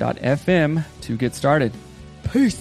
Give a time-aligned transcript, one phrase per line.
[0.00, 1.72] anchor.fm to get started.
[2.32, 2.58] Peace.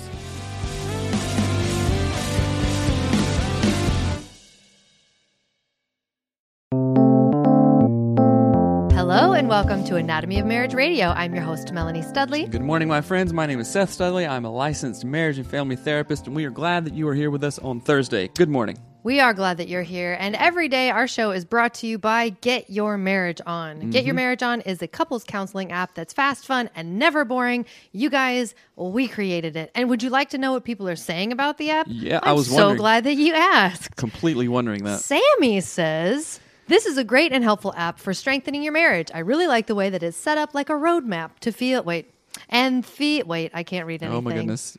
[8.92, 11.08] Hello, and welcome to Anatomy of Marriage Radio.
[11.08, 12.46] I'm your host, Melanie Studley.
[12.46, 13.34] Good morning, my friends.
[13.34, 14.28] My name is Seth Studley.
[14.28, 17.32] I'm a licensed marriage and family therapist, and we are glad that you are here
[17.32, 18.28] with us on Thursday.
[18.36, 18.78] Good morning.
[19.10, 20.16] We are glad that you're here.
[20.20, 23.90] And every day, our show is brought to you by Get Your Marriage On.
[23.90, 24.18] Get Your mm-hmm.
[24.18, 27.66] Marriage On is a couples counseling app that's fast, fun, and never boring.
[27.92, 29.72] You guys, we created it.
[29.74, 31.88] And would you like to know what people are saying about the app?
[31.90, 33.96] Yeah, I'm I was so glad that you asked.
[33.96, 35.00] Completely wondering that.
[35.00, 39.10] Sammy says, This is a great and helpful app for strengthening your marriage.
[39.12, 42.14] I really like the way that it's set up like a roadmap to feel, wait,
[42.48, 44.16] and feel, wait, I can't read anything.
[44.16, 44.78] Oh my goodness.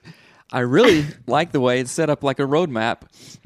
[0.52, 3.02] I really like the way it's set up like a roadmap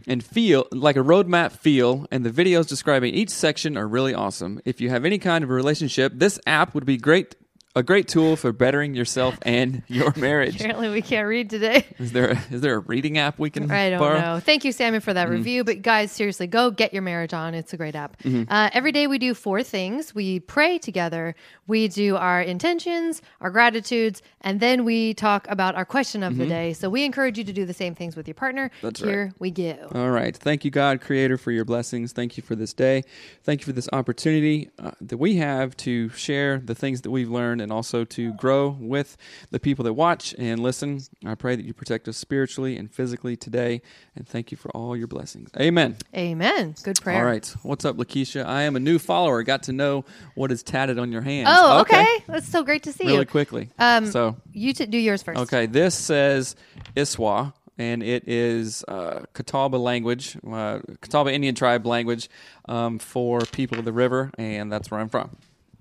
[0.07, 4.61] and feel like a roadmap feel, and the videos describing each section are really awesome.
[4.65, 7.37] If you have any kind of a relationship, this app would be great
[7.77, 10.57] a great tool for bettering yourself and your marriage.
[10.57, 11.85] Apparently, we can't read today.
[11.99, 14.21] Is there a, is there a reading app we can I don't borrow?
[14.21, 14.41] know.
[14.41, 15.15] Thank you, Sammy, for Mm-hmm.
[15.17, 15.65] that review.
[15.65, 17.55] But guys, seriously, go get your marriage on.
[17.55, 18.17] It's a great app.
[18.23, 18.51] Mm-hmm.
[18.53, 20.15] Uh, every day we do four things.
[20.15, 21.35] We pray together.
[21.67, 26.47] We do our intentions, our gratitudes, and then we talk about our question of the
[26.47, 26.73] day.
[26.75, 28.69] So we encourage you to do the same things with your partner.
[28.69, 28.87] Mm-hmm.
[28.87, 29.33] That's Here right.
[29.41, 29.89] we go.
[29.95, 30.37] All right.
[30.37, 32.13] Thank you, God, Creator, for your blessings.
[32.13, 33.03] Thank you for this day.
[33.43, 37.31] Thank you for this opportunity uh, that we have to share the things that we've
[37.31, 39.17] learned and also to grow with
[39.51, 41.01] the people that watch and listen.
[41.27, 43.83] I pray that you protect us spiritually and physically today.
[44.15, 45.51] And thank you for all your blessings.
[45.59, 45.97] Amen.
[46.15, 46.77] Amen.
[46.85, 47.19] Good prayer.
[47.19, 47.53] All right.
[47.63, 48.45] What's up, Lakeisha?
[48.45, 49.43] I am a new follower.
[49.43, 50.05] Got to know
[50.37, 51.49] what is tatted on your hand.
[51.51, 52.07] Oh, okay.
[52.29, 53.19] That's so great to see Really you.
[53.19, 53.71] Really quickly.
[53.79, 55.41] Um, so, You t- do yours first.
[55.41, 56.55] Okay, this says
[56.95, 62.29] Iswa, and it is uh, Catawba language, uh, Catawba Indian tribe language
[62.69, 65.37] um, for people of the river, and that's where I'm from.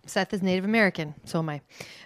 [0.05, 1.61] Seth is Native American, so am I.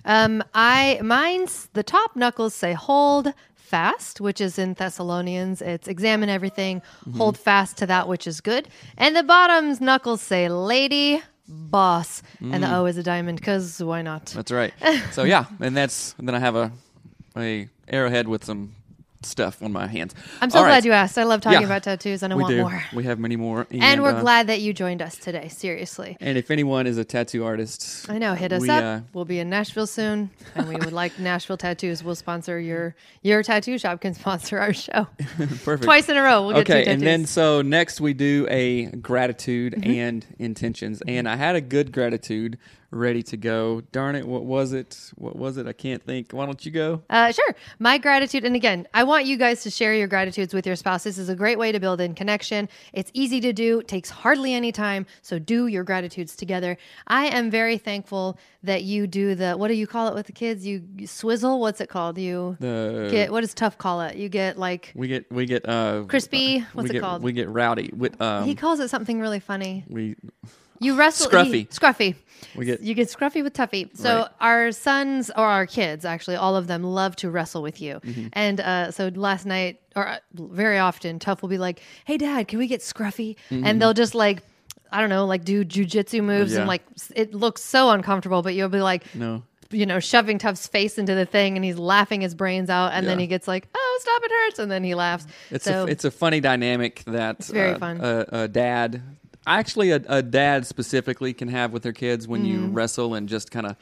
[0.06, 5.62] Um, I mine's the top knuckles say hold fast, which is in Thessalonians.
[5.62, 7.18] It's examine everything, Mm-hmm.
[7.18, 12.62] hold fast to that which is good, and the bottom's knuckles say lady boss, and
[12.64, 14.26] the O is a diamond because why not?
[14.28, 14.34] Mm.
[14.34, 14.74] That's right.
[15.12, 16.72] so yeah, and that's and then I have a
[17.36, 18.74] a arrowhead with some
[19.24, 20.14] stuff on my hands.
[20.42, 20.86] I'm so All glad right.
[20.86, 21.18] you asked.
[21.18, 21.66] I love talking Yeah.
[21.66, 22.62] about tattoos, and I we want do.
[22.62, 22.84] more.
[22.94, 25.48] We have many more, And we're uh, glad that you joined us today.
[25.48, 26.18] Seriously.
[26.20, 28.34] And if anyone is a tattoo artist, I know.
[28.36, 28.84] Hit us we, up.
[28.84, 32.04] uh, we'll be in Nashville soon, and we would like Nashville tattoos.
[32.04, 34.02] We'll sponsor your your tattoo shop.
[34.02, 35.08] Can sponsor our show
[35.64, 35.84] perfect.
[35.84, 36.46] twice in a row.
[36.46, 39.92] We'll get okay, and then so next we do a gratitude Mm-hmm.
[39.92, 42.58] and intentions, and I had a good gratitude
[42.92, 43.82] ready to go.
[43.92, 45.12] Darn it, what was it?
[45.16, 45.68] What was it?
[45.68, 46.32] I can't think.
[46.32, 47.04] Why don't you go?
[47.10, 47.56] Uh, sure.
[47.80, 51.04] My gratitude, and again, I want you guys to share your gratitudes with your spouse.
[51.04, 52.70] This is a great way to build in connection.
[52.94, 55.06] It's easy to do, takes hardly any time.
[55.22, 56.78] So do your gratitudes together.
[57.08, 60.32] I am very thankful that you do the what do you call it with the
[60.34, 60.66] kids?
[60.66, 61.60] You, you swizzle.
[61.60, 62.18] What's it called?
[62.18, 64.16] You The get what does tough call it?
[64.18, 66.60] You get like we get we get uh Crispy?
[66.60, 67.22] uh, What's it get, called?
[67.24, 67.92] We get rowdy.
[67.96, 69.86] With um he calls it something really funny.
[69.88, 70.16] we
[70.80, 71.68] You wrestle Scruffy.
[71.70, 72.16] scruffy.
[72.56, 73.90] we get You get scruffy with Tuffy.
[73.98, 74.30] So Right.
[74.42, 77.96] our sons or our kids, actually, all of them love to wrestle with you.
[78.04, 78.28] Mm-hmm.
[78.34, 82.48] And uh, so last night, or uh, very often, Tuff will be like, "Hey, Dad,
[82.48, 84.44] can we get scruffy?" And they'll just like.
[84.90, 86.54] I don't know, like do jujitsu moves Mm-hmm.
[86.54, 86.60] Yeah.
[86.60, 86.82] and like
[87.14, 89.44] it looks so uncomfortable, but you'll be like, no.
[89.70, 92.94] you know, shoving Tuff's face into the thing and he's laughing his brains out.
[92.94, 94.60] And then he gets like, oh, stop, it hurts.
[94.60, 95.28] And then he laughs.
[95.52, 98.00] It's so, a it's a funny dynamic that very uh, fun.
[98.02, 99.02] A, a dad,
[99.48, 102.52] actually a, a dad specifically can have with their kids when Mm-hmm.
[102.66, 103.76] you wrestle and just kind of.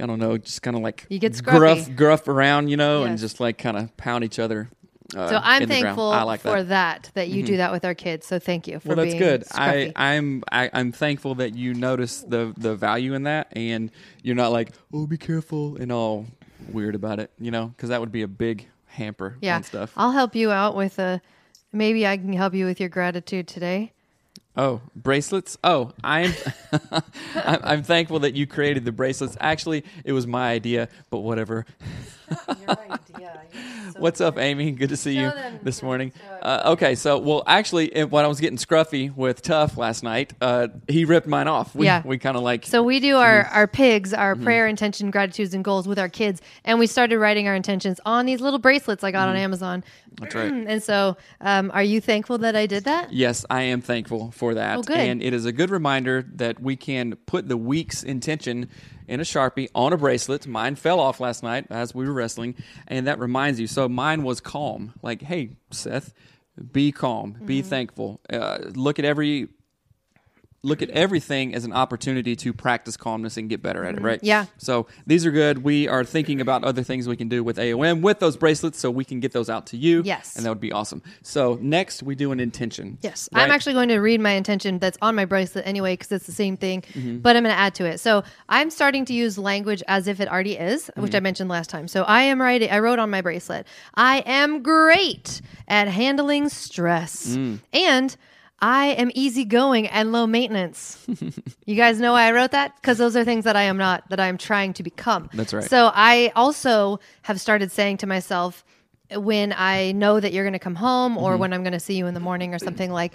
[0.00, 1.96] I don't know, just kind of like You get gruff, scruffy.
[1.96, 4.68] gruff around, you know, and just like kind of pound each other.
[5.14, 5.84] Uh, so I'm in the ground.
[5.84, 7.02] thankful I like for that.
[7.04, 8.26] that, that, you do that with our kids.
[8.26, 9.42] So thank you for Well, that's being good.
[9.44, 9.92] scruffy.
[9.94, 13.92] I, I'm I, I'm thankful that you notice the the value in that, and
[14.22, 16.26] you're not like, oh, be careful, and all
[16.72, 19.60] weird about it, you know, because that would be a big hamper yeah.
[19.60, 19.92] stuff.
[19.96, 21.20] I'll help you out with a,
[21.72, 23.92] maybe I can help you with your gratitude today.
[24.56, 25.58] Oh, bracelets.
[25.64, 26.32] Oh, I'm
[27.34, 29.36] I'm thankful that you created the bracelets.
[29.40, 31.66] Actually, it was my idea, but whatever.
[33.96, 34.72] What's up, Amy?
[34.72, 35.30] Good to see you
[35.62, 36.12] this morning.
[36.42, 40.68] Uh, okay, so well, actually, when I was getting scruffy with Tuff last night, uh,
[40.88, 41.74] he ripped mine off.
[41.74, 42.02] We, Yeah.
[42.04, 43.56] we kind of like So we do our, Mm-hmm.
[43.56, 47.46] our pigs, our prayer, intention, gratitudes, and goals with our kids, and we started writing
[47.48, 49.82] our intentions on these little bracelets I got on Amazon.
[49.82, 50.22] Mm-hmm.
[50.22, 50.52] That's right.
[50.74, 53.12] And so, um, are you thankful that I did that?
[53.12, 54.78] Yes, I am thankful for that.
[54.78, 54.96] Oh, good.
[54.96, 58.68] And it is a good reminder that we can put the week's intention
[59.08, 60.46] in a Sharpie on a bracelet.
[60.46, 62.54] Mine fell off last night as we were wrestling,
[62.88, 63.66] and that reminds you.
[63.66, 64.92] So mine was calm.
[65.02, 66.12] Like, hey, Seth,
[66.72, 67.68] be calm, be Mm-hmm.
[67.68, 68.20] thankful.
[68.30, 69.48] Uh, look at every
[70.64, 74.18] look at everything as an opportunity to practice calmness and get better at it, right?
[74.18, 74.26] Mm-hmm.
[74.26, 74.46] Yeah.
[74.58, 75.62] So these are good.
[75.62, 78.90] We are thinking about other things we can do with AOM with those bracelets so
[78.90, 80.02] we can get those out to you.
[80.04, 80.34] Yes.
[80.36, 81.02] And that would be awesome.
[81.22, 82.98] So next we do an intention.
[83.02, 83.42] Yes, right?
[83.42, 86.32] I'm actually going to read my intention that's on my bracelet anyway because it's the
[86.32, 87.18] same thing, Mm-hmm.
[87.18, 88.00] but I'm going to add to it.
[88.00, 91.16] So I'm starting to use language as if it already is, which Mm-hmm.
[91.16, 91.88] I mentioned last time.
[91.88, 92.70] So I am writing.
[92.70, 93.66] I wrote on my bracelet.
[93.94, 97.60] I am great at handling stress, Mm.
[97.72, 98.16] and
[98.60, 101.04] I am easygoing and low maintenance.
[101.66, 102.74] you guys know why I wrote that?
[102.76, 105.28] Because those are things that I am not, that I am trying to become.
[105.34, 105.64] That's right.
[105.64, 108.64] So I also have started saying to myself,
[109.14, 111.22] when I know that you're going to come home Mm-hmm.
[111.24, 113.12] or when I'm going to see you in the morning or something like,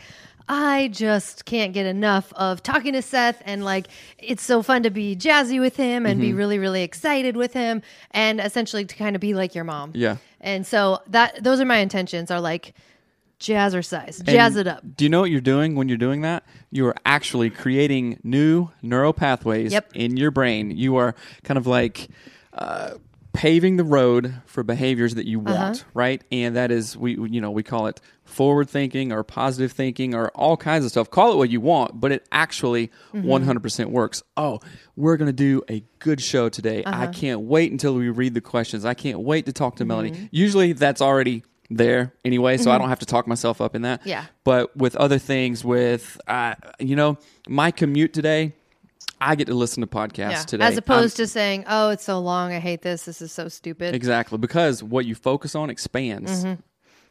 [0.47, 3.87] I just can't get enough of talking to Seth and like
[4.17, 6.29] it's so fun to be jazzy with him and Mm-hmm.
[6.29, 7.81] be really really excited with him
[8.11, 9.91] and essentially to kind of be like your mom.
[9.95, 10.17] Yeah.
[10.41, 12.73] And so that those are my intentions are like
[13.39, 14.83] jazzercise, And jazz it up.
[14.95, 16.43] Do you know what you're doing when you're doing that?
[16.71, 19.91] You are actually creating new neural pathways Yep.
[19.95, 20.71] in your brain.
[20.71, 22.09] You are kind of like
[22.53, 22.91] uh,
[23.31, 25.53] paving the road for behaviors that you Uh-huh.
[25.55, 26.21] want, right?
[26.31, 30.29] And that is we you know we call it forward thinking or positive thinking or
[30.29, 31.09] all kinds of stuff.
[31.09, 33.27] Call it what you want, but it actually Mm-hmm.
[33.27, 34.21] 100% works.
[34.37, 34.59] Oh,
[34.95, 36.83] we're going to do a good show today.
[36.83, 37.11] I Uh-huh.
[37.13, 38.85] can't wait until we read the questions.
[38.85, 39.87] I can't wait to talk to Mm-hmm.
[39.87, 40.29] Melanie.
[40.31, 44.05] Usually that's already there anyway, so I don't have to talk myself up in that.
[44.05, 44.25] Yeah.
[44.43, 47.17] But with other things, with uh, you know,
[47.47, 48.53] my commute today,
[49.21, 50.41] I get to listen to podcasts Yeah.
[50.43, 50.65] today.
[50.65, 52.53] As opposed I'm- to saying, "Oh, it's so long.
[52.53, 53.05] I hate this.
[53.05, 56.57] This is so stupid." exactly because what you focus on expands, good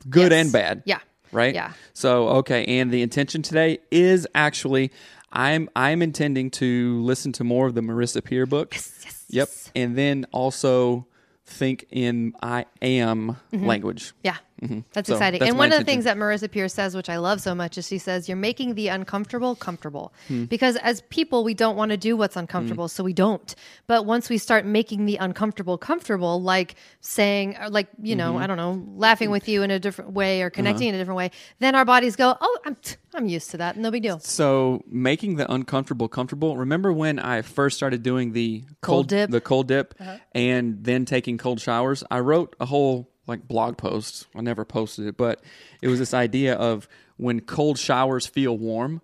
[0.08, 0.18] Mm-hmm.
[0.20, 0.32] Yes.
[0.32, 0.82] and bad.
[0.86, 0.98] Yeah.
[1.30, 1.54] Right.
[1.54, 1.72] Yeah.
[1.92, 4.90] So okay, and the intention today is actually.
[5.30, 8.74] I'm I'm intending to listen to more of the Marissa Peer book.
[8.74, 9.48] yes, Yep.
[9.76, 11.06] And then also
[11.44, 14.14] think in I am language.
[14.24, 14.36] Yeah.
[14.60, 14.80] That's Mm-hmm.
[15.04, 15.38] So, exciting.
[15.40, 17.78] that's and one of the things that Marissa Pierce says, which I love so much,
[17.78, 20.12] is she says, You're making the uncomfortable comfortable.
[20.26, 20.44] Hmm.
[20.44, 23.54] Because as people, we don't want to do what's uncomfortable, so we don't.
[23.86, 28.42] But once we start making the uncomfortable comfortable, like saying, or like, you know, Mm-hmm.
[28.42, 30.90] I don't know, laughing with you in a different way or connecting Uh-huh.
[30.90, 31.30] in a different way,
[31.60, 32.76] then our bodies go, Oh, I'm,
[33.14, 33.76] I'm used to that.
[33.76, 34.18] No big deal.
[34.18, 36.56] So making the uncomfortable comfortable.
[36.56, 39.28] Remember when I first started doing the Cold dip?
[39.30, 39.32] Uh-huh.
[39.36, 39.94] the cold dip,
[40.32, 42.04] and then taking cold showers?
[42.10, 44.26] I wrote a whole like blog post.
[44.34, 45.42] I never posted it, but
[45.82, 49.02] it was this idea of when cold showers feel warm.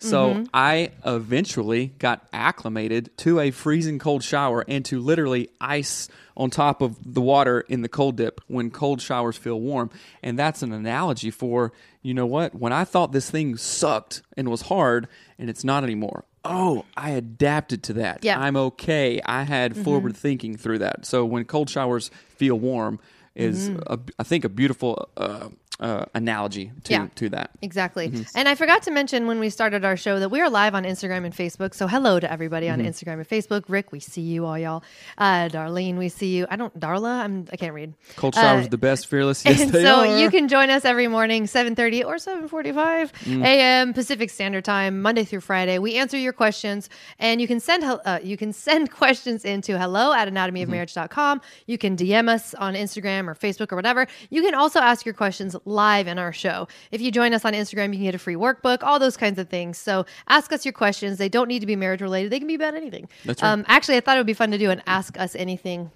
[0.00, 0.44] So Mm-hmm.
[0.52, 6.82] I eventually got acclimated to a freezing cold shower and to literally ice on top
[6.82, 9.88] of the water in the cold dip when cold showers feel warm.
[10.22, 14.48] And that's an analogy for, you know what, when I thought this thing sucked and
[14.48, 16.24] was hard and it's not anymore.
[16.44, 18.22] Oh, I adapted to that.
[18.22, 18.34] Yeah.
[18.34, 18.42] Mm-hmm.
[18.42, 19.20] I'm okay.
[19.24, 21.06] I had forward thinking through that.
[21.06, 23.00] So when cold showers feel warm
[23.34, 25.48] is, a, I think, a beautiful uh,
[25.80, 27.02] uh, analogy to, Mm-hmm.
[27.02, 27.08] Yeah.
[27.16, 27.50] to that.
[27.62, 28.08] Exactly.
[28.08, 28.38] Mm-hmm.
[28.38, 30.84] And I forgot to mention when we started our show that we are live on
[30.84, 31.74] Instagram and Facebook.
[31.74, 32.80] So hello to everybody Mm-hmm.
[32.80, 33.64] on Instagram and Facebook.
[33.68, 34.84] Rick, we see you all y'all.
[35.18, 36.46] Uh, Darlene, we see you.
[36.48, 37.92] I don't Darla, I'm I can't read.
[38.16, 39.44] Cold showers Uh, the best, fearless.
[39.54, 40.18] Yes, and so are.
[40.18, 43.44] you can join us every morning 7.30 or 7.45 Mm.
[43.44, 46.88] a.m pacific standard time monday through friday we answer your questions
[47.18, 50.36] and you can send uh, you can send questions into hello at Mm-hmm.
[50.36, 55.04] anatomyofmarriage.com you can dm us on instagram or facebook or whatever you can also ask
[55.06, 56.68] your questions live in our show.
[56.90, 59.38] If you join us on Instagram, you can get a free workbook, all those kinds
[59.38, 59.78] of things.
[59.78, 61.18] So ask us your questions.
[61.18, 63.08] They don't need to be marriage related, they can be about anything.
[63.24, 63.50] That's right.
[63.50, 65.90] Um, actually, I thought it would be fun to do an Ask Us Anything,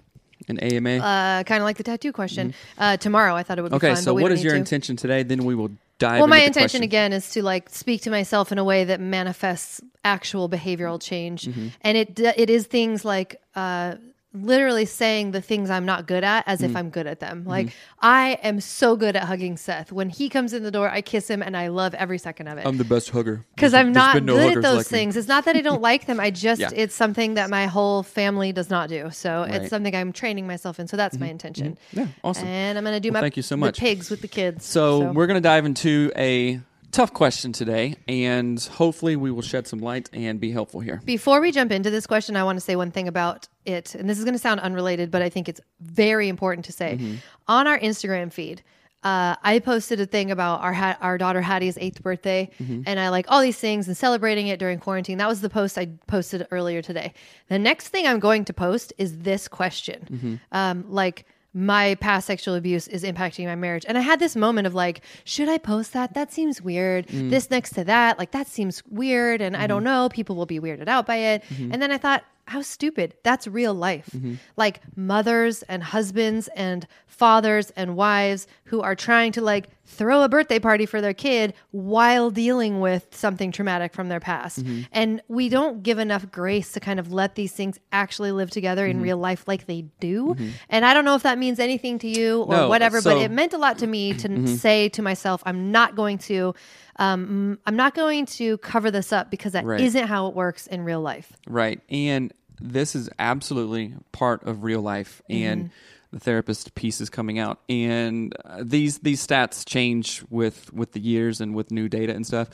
[0.47, 0.97] An AMA.
[0.97, 2.53] uh, kind of like the tattoo question.
[2.77, 3.85] Uh, tomorrow, I thought it would be Mm-hmm.
[3.85, 4.03] okay, fun.
[4.03, 4.59] so what is your to.
[4.59, 5.23] intention today?
[5.23, 6.19] Then we will dive.
[6.19, 6.83] Well, my intention question.
[6.83, 11.43] again is to like speak to myself in a way that manifests actual behavioral change,
[11.45, 11.67] Mm-hmm.
[11.81, 13.95] and it it is things like uh,
[14.31, 16.69] literally saying the things I'm not good at as Mm-hmm.
[16.69, 17.45] if I'm good at them.
[17.45, 19.91] Like I am so good at hugging Seth.
[19.91, 22.57] When he comes in the door, I kiss him, and I love every second of
[22.59, 22.65] it.
[22.67, 24.97] I'm the best hugger because I'm not no good at those like me.
[24.97, 25.17] things.
[25.17, 26.19] It's not that I don't like them.
[26.19, 26.69] I just Yeah.
[26.73, 29.09] it's something that my whole family does not do.
[29.11, 29.47] So Right.
[29.51, 29.61] Mm-hmm.
[29.61, 30.87] it's something I'm training myself in.
[30.87, 31.77] So that's my intention.
[31.91, 32.47] Yeah, awesome.
[32.47, 33.79] And I'm gonna do Well, my thank you so much.
[33.79, 34.65] pigs with the kids.
[34.65, 36.59] So, we're going to dive into a
[36.91, 41.01] tough question today, and hopefully we will shed some light and be helpful here.
[41.05, 43.95] Before we jump into this question, I want to say one thing about it.
[43.95, 46.99] And this is going to sound unrelated, but I think it's very important to say.
[47.47, 48.61] On our Instagram feed,
[49.01, 53.07] uh, I posted a thing about our ha- our daughter Hattie's eighth birthday, and I
[53.09, 55.19] like all these things and celebrating it during quarantine.
[55.19, 57.13] That was the post I posted earlier today.
[57.47, 62.55] The next thing I'm going to post is this question, um, like my past sexual
[62.55, 63.85] abuse is impacting my marriage.
[63.87, 66.13] And I had this moment of like, should I post that?
[66.13, 67.07] That seems weird.
[67.07, 67.29] Mm.
[67.29, 69.41] This next to that, like that seems weird.
[69.41, 69.67] And I mm-hmm.
[69.67, 71.43] don't know, people will be weirded out by it.
[71.49, 71.73] Mm-hmm.
[71.73, 73.13] And then I thought, how stupid.
[73.23, 74.09] That's real life.
[74.15, 74.35] Mm-hmm.
[74.57, 80.29] Like mothers and husbands and fathers and wives who are trying to like throw a
[80.29, 84.63] birthday party for their kid while dealing with something traumatic from their past.
[84.63, 84.81] Mm-hmm.
[84.91, 88.85] And we don't give enough grace to kind of let these things actually live together
[88.85, 89.03] in mm-hmm.
[89.03, 90.35] real life like they do.
[90.69, 93.21] And I don't know if that means anything to you or No, whatever, so- but
[93.21, 96.53] it meant a lot to me to say to myself, I'm not going to.
[96.99, 99.79] Um, I'm not going to cover this up because that Right.
[99.79, 101.31] not how it works in real life.
[101.47, 101.81] Right.
[101.89, 105.71] And this is absolutely part of real life and
[106.11, 107.61] the therapist piece is coming out.
[107.69, 112.25] And uh, these these stats change with with the years and with new data and
[112.27, 112.49] stuff.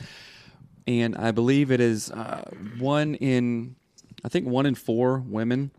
[0.87, 2.43] And I believe it is uh,
[2.77, 3.75] one in
[4.23, 5.71] I think one in 4 women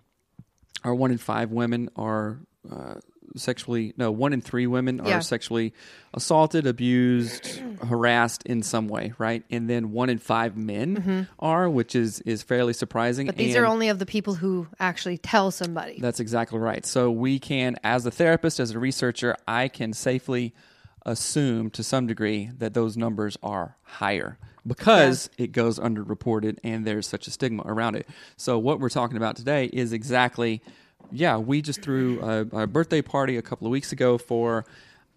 [0.84, 2.38] or one in 5 women are
[2.70, 2.94] uh,
[3.34, 5.18] sexually no, one in 3 women are Yeah.
[5.20, 5.72] sexually
[6.14, 9.42] assaulted, abused, harassed in some way, right?
[9.50, 13.26] And then one in 5 men are, which is is fairly surprising.
[13.26, 13.36] Mm-hmm.
[13.36, 15.98] But these And are only of the people who actually tell somebody.
[16.00, 16.84] that's exactly right.
[16.86, 20.54] So we can, as a therapist, as a researcher, I can safely
[21.04, 27.06] assume to some degree that those numbers are higher because it goes underreported and there's
[27.06, 28.08] such a stigma around it.
[28.36, 30.60] So what we're talking about today is exactly,
[31.12, 34.64] yeah, we just threw a, a birthday party a couple of weeks ago for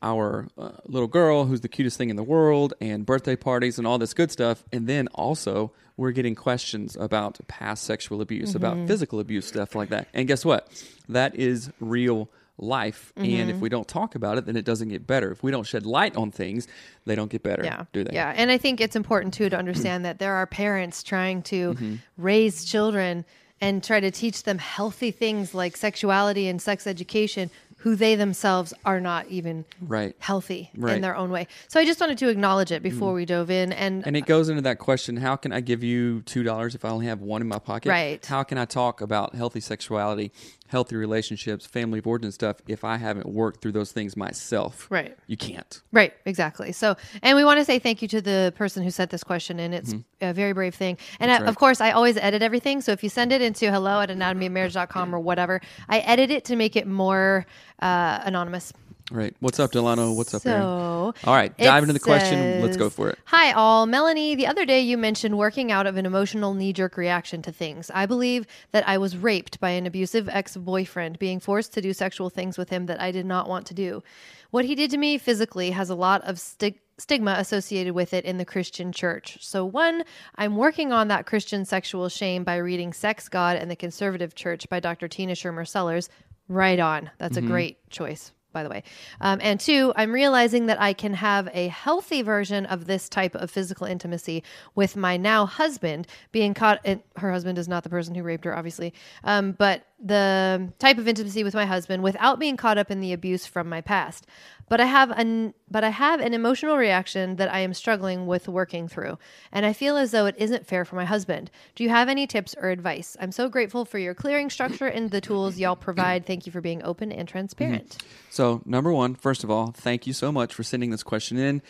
[0.02, 3.86] our uh, little girl who's the cutest thing in the world and birthday parties and
[3.86, 4.64] all this good stuff.
[4.72, 9.90] And then also we're getting questions about past sexual abuse about physical abuse stuff like
[9.90, 10.08] that.
[10.14, 10.70] And guess what?
[11.10, 13.12] That is real life.
[13.18, 15.32] And if we don't talk about it then it doesn't get better.
[15.32, 16.68] If we don't shed light on things
[17.06, 17.84] they don't get better Yeah.
[17.92, 18.14] do they?
[18.14, 18.34] Yeah.
[18.36, 21.96] And I think it's important too to understand that there are parents trying to Mm-hmm.
[22.18, 23.26] raise children
[23.62, 27.50] and try to teach them healthy things like sexuality and sex education
[27.84, 30.14] who they themselves are not even Right.
[30.20, 30.92] healthy Right.
[30.92, 30.96] Mm.
[30.98, 31.48] in their own way.
[31.70, 34.50] So I just wanted to acknowledge it before we dove in and, and it goes
[34.50, 37.42] into that question how can i give you two dollars if i only have one
[37.42, 38.26] in my pocket Right.
[38.26, 40.32] how can i talk about healthy sexuality
[40.70, 45.18] healthy relationships family of origin stuff if i haven't worked through those things myself Right.
[45.28, 46.72] you can't Right, exactly.
[46.72, 49.60] So, and we want to say thank you to the person who sent this question
[49.60, 49.74] in.
[49.74, 50.98] It's a very brave thing.
[51.20, 51.44] And I, Mm-hmm.
[51.44, 51.50] right.
[51.50, 52.82] of course, I always edit everything.
[52.82, 56.56] So if you send it into hello at anatomyofmarriage.com or whatever, I edit it to
[56.56, 57.46] make it more
[57.82, 58.72] uh, anonymous.
[59.12, 60.62] Right what's up delano what's up Aaron?
[60.64, 63.86] All right dive into the question let's go for it Hi, all.
[63.86, 67.52] Melanie, the other day you mentioned working out of an emotional knee jerk reaction to
[67.52, 67.92] things.
[67.94, 71.94] I believe that I was raped by an abusive ex boyfriend, being forced to do
[71.94, 74.02] sexual things with him that I did not want to do.
[74.50, 78.26] What he did to me physically has a lot of stig- stigma associated with it
[78.26, 79.38] in the Christian church.
[79.42, 80.04] So, one,
[80.36, 84.68] I'm working on that Christian sexual shame by reading Sex, God, and the Conservative Church
[84.70, 85.08] by Dr.
[85.08, 86.10] Tina Schermer Sellers.
[86.48, 87.12] Right on.
[87.20, 87.52] That's a mm-hmm.
[87.52, 88.84] great choice by the way.
[89.22, 93.36] Um, and two, I'm realizing that I can have a healthy version of this type
[93.36, 94.44] of physical intimacy
[94.76, 96.86] with my now husband being caught.
[97.18, 101.08] Her husband is not the person who raped her, obviously, um, but the type of
[101.08, 104.26] intimacy with my husband without being caught up in the abuse from my past.
[104.70, 108.48] But I have an but I have an emotional reaction that I am struggling with
[108.48, 109.18] working through,
[109.52, 111.50] and I feel as though it isn't fair for my husband.
[111.76, 113.18] Do you have any tips or advice?
[113.20, 116.26] I'm so grateful for your clearing structure and the tools y'all provide.
[116.26, 117.98] Thank you for being open and transparent.
[118.30, 121.62] So, number one, first of all, thank you so much for sending this question in.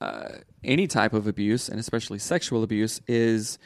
[0.00, 0.28] Uh,
[0.62, 3.58] any type of abuse, and especially sexual abuse, is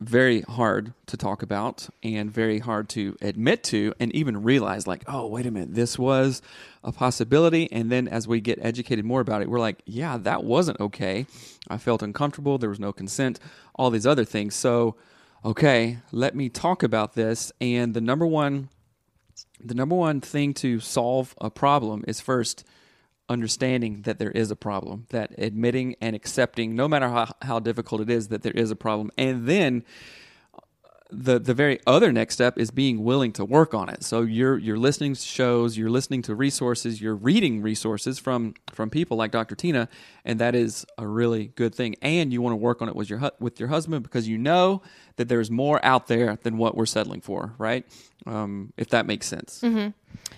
[0.00, 5.04] very hard to talk about and very hard to admit to and even realize like
[5.06, 6.42] oh wait a minute this was
[6.82, 7.70] a possibility.
[7.70, 11.26] And then as we get educated more about it we're like yeah that wasn't okay.
[11.68, 12.58] I felt uncomfortable.
[12.58, 13.38] There was no consent
[13.74, 14.54] all these other things.
[14.54, 14.96] So
[15.44, 17.52] okay let me talk about this.
[17.60, 18.70] And the number one
[19.62, 22.64] the number one thing to solve a problem is first
[23.30, 28.02] understanding that there is a problem, that admitting and accepting, no matter how, how difficult
[28.02, 29.10] it is, that there is a problem.
[29.16, 29.84] And then
[31.12, 34.04] the the very other next step is being willing to work on it.
[34.04, 38.90] So you're you're listening to shows, you're listening to resources, you're reading resources from from
[38.90, 39.54] people like Dr.
[39.54, 39.88] Tina,
[40.24, 41.96] and that is a really good thing.
[42.02, 44.38] And you want to work on it with your hu- with your husband because you
[44.38, 44.82] know
[45.16, 47.84] that there's more out there than what we're settling for, right?
[48.26, 49.60] Um, if that makes sense.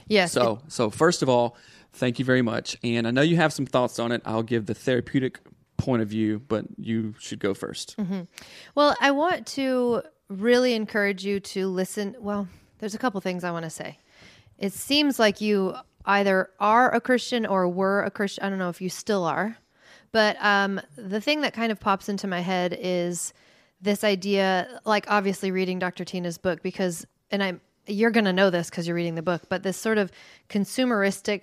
[0.08, 0.32] Yes.
[0.32, 1.56] So so first of all,
[1.92, 2.76] thank you very much.
[2.82, 4.22] And I know you have some thoughts on it.
[4.24, 5.40] I'll give the therapeutic
[5.76, 8.26] point of view, but you should go 1st
[8.74, 12.16] Well, I want to really encourage you to listen.
[12.20, 13.98] Well, there's a couple things I want to say.
[14.58, 18.44] It seems like you either are a Christian or were a Christian.
[18.44, 19.56] I don't know if you still are.
[20.12, 23.32] But um, the thing that kind of pops into my head is
[23.80, 26.04] this idea, like obviously reading Dr.
[26.04, 29.42] Tina's book, because, and I'm, you're going to know this because you're reading the book,
[29.48, 30.12] but this sort of
[30.48, 31.42] consumeristic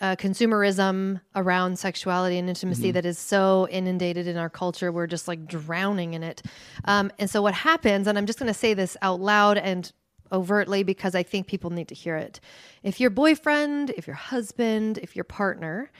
[0.00, 4.92] uh, consumerism around sexuality and intimacy that is so inundated in our culture.
[4.92, 6.42] We're just like drowning in it.
[6.84, 9.90] Um, and so, what happens, and I'm just going to say this out loud and
[10.32, 12.40] overtly because I think people need to hear it.
[12.82, 15.90] If your boyfriend, if your husband, if your partner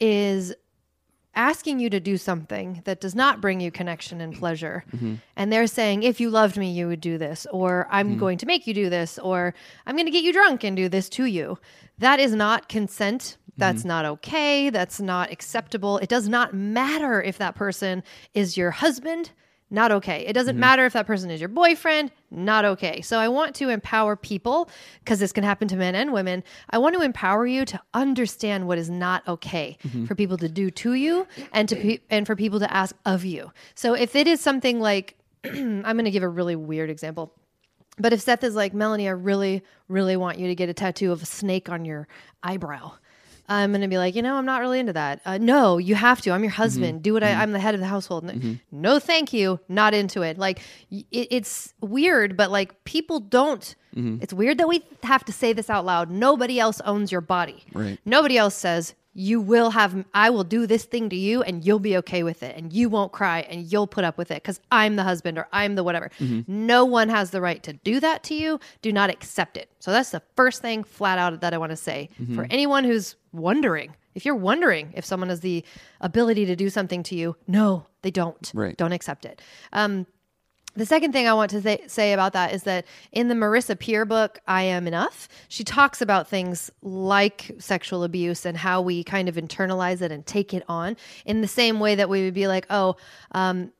[0.00, 0.54] is
[1.34, 4.84] asking you to do something that does not bring you connection and pleasure.
[5.36, 8.46] And they're saying, if you loved me, you would do this, or I'm going to
[8.46, 9.52] make you do this, or
[9.86, 11.58] I'm going to get you drunk and do this to you.
[11.98, 13.36] That is not consent.
[13.56, 13.88] That's mm-hmm.
[13.88, 14.70] not okay.
[14.70, 15.98] That's not acceptable.
[15.98, 18.02] It does not matter if that person
[18.34, 19.30] is your husband.
[19.68, 20.24] Not okay.
[20.26, 20.60] It doesn't mm-hmm.
[20.60, 22.12] matter if that person is your boyfriend.
[22.30, 23.00] Not okay.
[23.00, 24.70] So I want to empower people
[25.00, 26.44] because this can happen to men and women.
[26.70, 30.04] I want to empower you to understand what is not okay mm-hmm.
[30.04, 33.24] for people to do to you and to pe- and for people to ask of
[33.24, 33.50] you.
[33.74, 37.32] So if it is something like I'm going to give a really weird example.
[37.98, 41.12] But if Seth is like, Melanie, I really, really want you to get a tattoo
[41.12, 42.08] of a snake on your
[42.42, 42.92] eyebrow.
[43.48, 45.20] I'm going to be like, you know, I'm not really into that.
[45.24, 46.30] Uh, no, you have to.
[46.30, 46.62] I'm your mm-hmm.
[46.62, 47.02] husband.
[47.02, 47.40] Do what I, mm-hmm.
[47.40, 48.24] I'm the head of the household.
[48.24, 48.54] No, mm-hmm.
[48.70, 49.60] no, thank you.
[49.68, 50.38] Not into it.
[50.38, 53.74] Like, it, it's weird, but like, people don't.
[53.98, 56.10] It's weird that we have to say this out loud.
[56.10, 57.64] Nobody else owns your body.
[57.72, 57.98] Right.
[58.04, 61.78] Nobody else says, you will have, I will do this thing to you and you'll
[61.78, 64.60] be okay with it and you won't cry and you'll put up with it because
[64.70, 66.10] I'm the husband or I'm the whatever.
[66.46, 68.60] No one has the right to do that to you.
[68.82, 69.70] Do not accept it.
[69.78, 73.16] So that's the first thing flat out that I want to say for anyone who's
[73.32, 73.96] wondering.
[74.14, 75.64] If you're wondering if someone has the
[76.00, 78.50] ability to do something to you, no, they don't.
[78.54, 78.76] Right.
[78.76, 79.40] Don't accept it.
[79.72, 80.06] Um,
[80.76, 83.78] the second thing I want to say, say about that is that in the Marissa
[83.78, 89.02] Peer book, I Am Enough, she talks about things like sexual abuse and how we
[89.02, 92.34] kind of internalize it and take it on in the same way that we would
[92.34, 92.96] be like, oh,
[93.32, 93.72] um,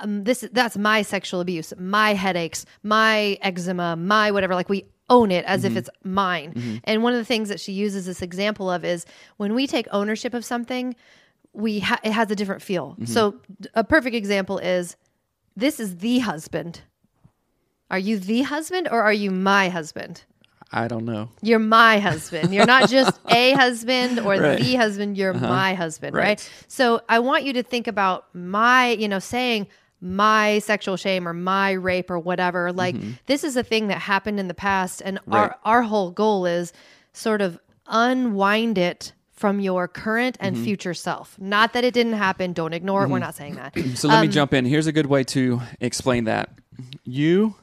[0.00, 4.54] um, this that's my sexual abuse, my headaches, my eczema, my whatever.
[4.54, 6.80] Like we own it as if it's mine.
[6.84, 9.04] And one of the things that she uses this example of is
[9.38, 10.94] when we take ownership of something,
[11.52, 12.96] we ha- it has a different feel.
[13.04, 13.40] So
[13.74, 14.96] a perfect example is
[15.56, 16.82] this is the husband.
[17.90, 20.24] Are you the husband or are you my husband?
[20.72, 21.28] I don't know.
[21.42, 22.54] You're my husband.
[22.54, 24.60] You're not just a husband or Right.
[24.60, 25.16] the husband.
[25.18, 25.48] You're uh-huh.
[25.48, 26.24] my husband, right.
[26.24, 26.50] Right.
[26.68, 29.66] So I want you to think about my, you know, saying
[30.00, 32.72] my sexual shame or my rape or whatever.
[32.72, 33.12] Like mm-hmm.
[33.26, 35.38] this is a thing that happened in the past, and Right.
[35.38, 36.72] our our whole goal is
[37.12, 41.34] sort of unwind it from your current and future self.
[41.40, 42.52] Not that it didn't happen.
[42.52, 43.08] Don't ignore it.
[43.08, 43.74] We're not saying that.
[43.96, 44.66] So let me Um, jump in.
[44.66, 46.50] Here's a good way to explain that.
[47.04, 47.54] You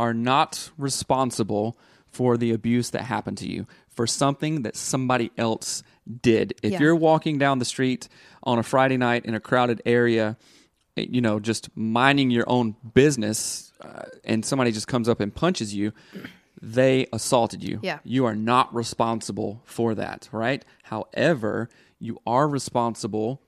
[0.00, 1.76] are not responsible
[2.10, 5.82] for the abuse that happened to you, for something that somebody else
[6.22, 6.54] did.
[6.62, 6.80] If Yeah.
[6.80, 8.08] you're walking down the street
[8.42, 10.38] on a Friday night in a crowded area,
[10.96, 15.74] you know, just minding your own business, uh, and somebody just comes up and punches
[15.74, 15.92] you,
[16.60, 17.80] they assaulted you.
[17.82, 17.98] Yeah.
[18.04, 20.64] You are not responsible for that, right?
[20.84, 23.40] However, you are responsible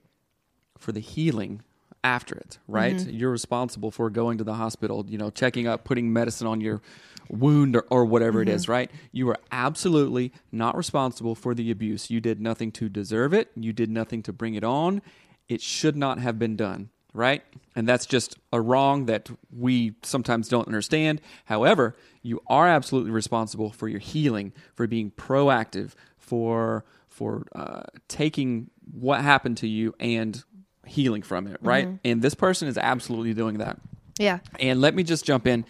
[0.77, 1.61] for the healing
[2.03, 2.95] after it, right?
[2.95, 3.09] Mm-hmm.
[3.09, 6.81] You're responsible for going to the hospital, you know, checking up, putting medicine on your
[7.29, 8.49] wound or, or whatever Mm-hmm.
[8.49, 8.89] it is, right?
[9.11, 12.09] You are absolutely not responsible for the abuse.
[12.09, 13.51] You did nothing to deserve it.
[13.55, 15.01] You did nothing to bring it on.
[15.47, 17.43] It should not have been done, right?
[17.75, 21.21] And that's just a wrong that we sometimes don't understand.
[21.45, 28.69] However, you are absolutely responsible for your healing, for being proactive, for for uh, taking
[28.91, 30.43] what happened to you and
[30.85, 31.87] healing from it, right?
[32.05, 33.77] And this person is absolutely doing that.
[34.17, 34.39] Yeah.
[34.59, 35.65] And let me just jump in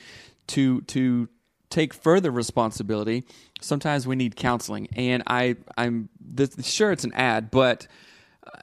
[0.47, 1.29] to to
[1.69, 3.23] take further responsibility.
[3.61, 7.87] Sometimes we need counseling, and I I'm this, sure it's an ad, but
[8.45, 8.61] uh,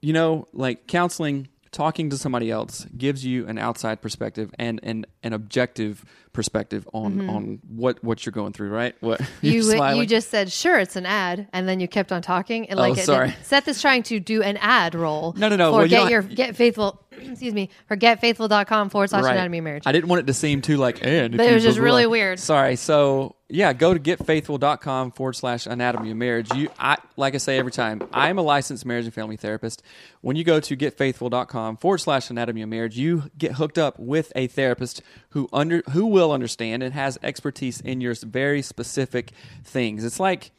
[0.00, 5.06] you know, like counseling, talking to somebody else gives you an outside perspective and an
[5.22, 8.70] an objective perspective on on what what you're going through.
[8.70, 8.94] Right?
[9.00, 9.46] What Mm-hmm.
[9.94, 12.78] You you just said sure it's an ad and then you kept on talking and
[12.78, 13.34] Oh, like it- sorry.
[13.42, 15.34] Seth is trying to do an ad roll.
[15.36, 15.72] No, no, no.
[15.72, 19.82] For Well, get your get faithful excuse me for getfaithful.com forward slash anatomy of marriage.
[19.86, 22.38] I didn't want it to seem too like, and But it was just really weird.
[22.38, 22.76] Sorry.
[22.76, 26.52] So yeah, go to getfaithful.com forward slash anatomy of marriage.
[26.54, 29.82] You, I, like I say every time, I'm a licensed marriage and family therapist.
[30.20, 34.32] When you go to getfaithful.com forward slash anatomy of marriage, you get hooked up with
[34.36, 39.32] a therapist who under who will understand and has expertise in your very specific
[39.64, 40.04] things.
[40.04, 40.50] It's like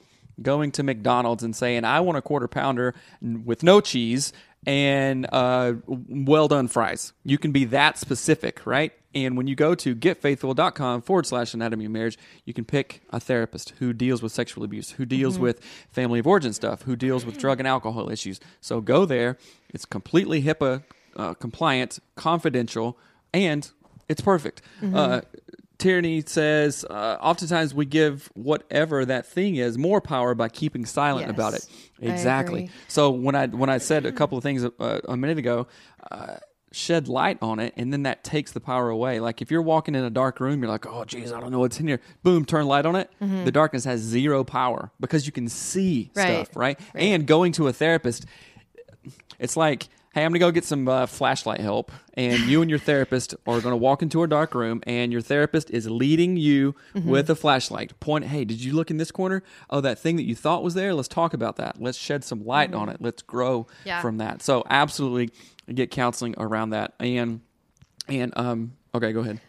[0.41, 4.31] going to McDonald's and saying, I want a quarter pounder with no cheese
[4.65, 7.13] and uh, well done fries.
[7.23, 8.93] You can be that specific, right?
[9.15, 13.19] And when you go to getfaithful.com forward slash anatomy of marriage, you can pick a
[13.19, 17.25] therapist who deals with sexual abuse, who deals with family of origin stuff, who deals
[17.25, 18.39] with drug and alcohol issues.
[18.61, 19.37] So go there.
[19.73, 20.83] It's completely HIPAA
[21.15, 22.97] uh, compliant, confidential,
[23.33, 23.69] and
[24.09, 24.61] it's perfect.
[24.83, 25.21] Uh,
[25.77, 31.27] Tyranny says, uh, oftentimes we give whatever that thing is more power by keeping silent
[31.27, 31.31] Yes.
[31.33, 31.65] about it.
[32.01, 32.69] Exactly.
[32.89, 35.67] So when I when I said a couple of things uh, a minute ago,
[36.11, 36.35] uh,
[36.73, 39.19] shed light on it, and then that takes the power away.
[39.21, 41.59] Like if you're walking in a dark room, you're like, oh, geez, I don't know
[41.59, 42.01] what's in here.
[42.23, 43.09] Boom, turn light on it.
[43.19, 46.19] The darkness has zero power because you can see Mm-hmm.
[46.19, 46.45] Right.
[46.45, 46.79] stuff, right?
[46.93, 48.25] And going to a therapist,
[49.39, 52.79] it's like, hey, I'm gonna go get some uh, flashlight help, and you and your
[52.79, 57.09] therapist are gonna walk into a dark room, and your therapist is leading you Mm-hmm.
[57.09, 57.99] with a flashlight.
[57.99, 59.43] Point, hey, did you look in this corner?
[59.69, 60.93] Oh, that thing that you thought was there.
[60.93, 61.81] Let's talk about that.
[61.81, 62.97] Let's shed some light on it.
[63.01, 63.87] Let's grow Mm-hmm.
[63.87, 64.01] Yeah.
[64.01, 64.41] from that.
[64.41, 65.29] So absolutely
[65.73, 67.41] get counseling around that, and
[68.07, 69.39] and um, okay, go ahead.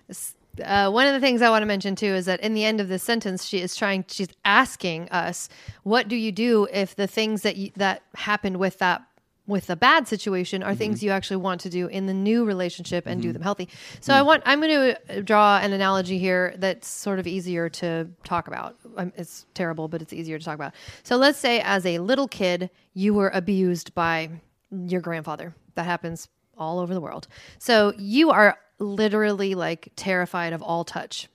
[0.62, 2.80] uh, one of the things I want to mention too is that in the end
[2.80, 5.48] of this sentence, she is trying, she's asking us,
[5.84, 9.02] what do you do if the things that you, that happened with that
[9.50, 13.06] with a bad situation are things you actually want to do in the new relationship
[13.06, 13.68] and do them healthy.
[14.00, 18.08] So I want I'm going to draw an analogy here that's sort of easier to
[18.24, 18.76] talk about.
[18.96, 20.72] Um, it's terrible, but it's easier to talk about.
[21.02, 24.30] So let's say as a little kid you were abused by
[24.70, 25.54] your grandfather.
[25.74, 27.26] That happens all over the world.
[27.58, 31.28] So you are literally like terrified of all touch.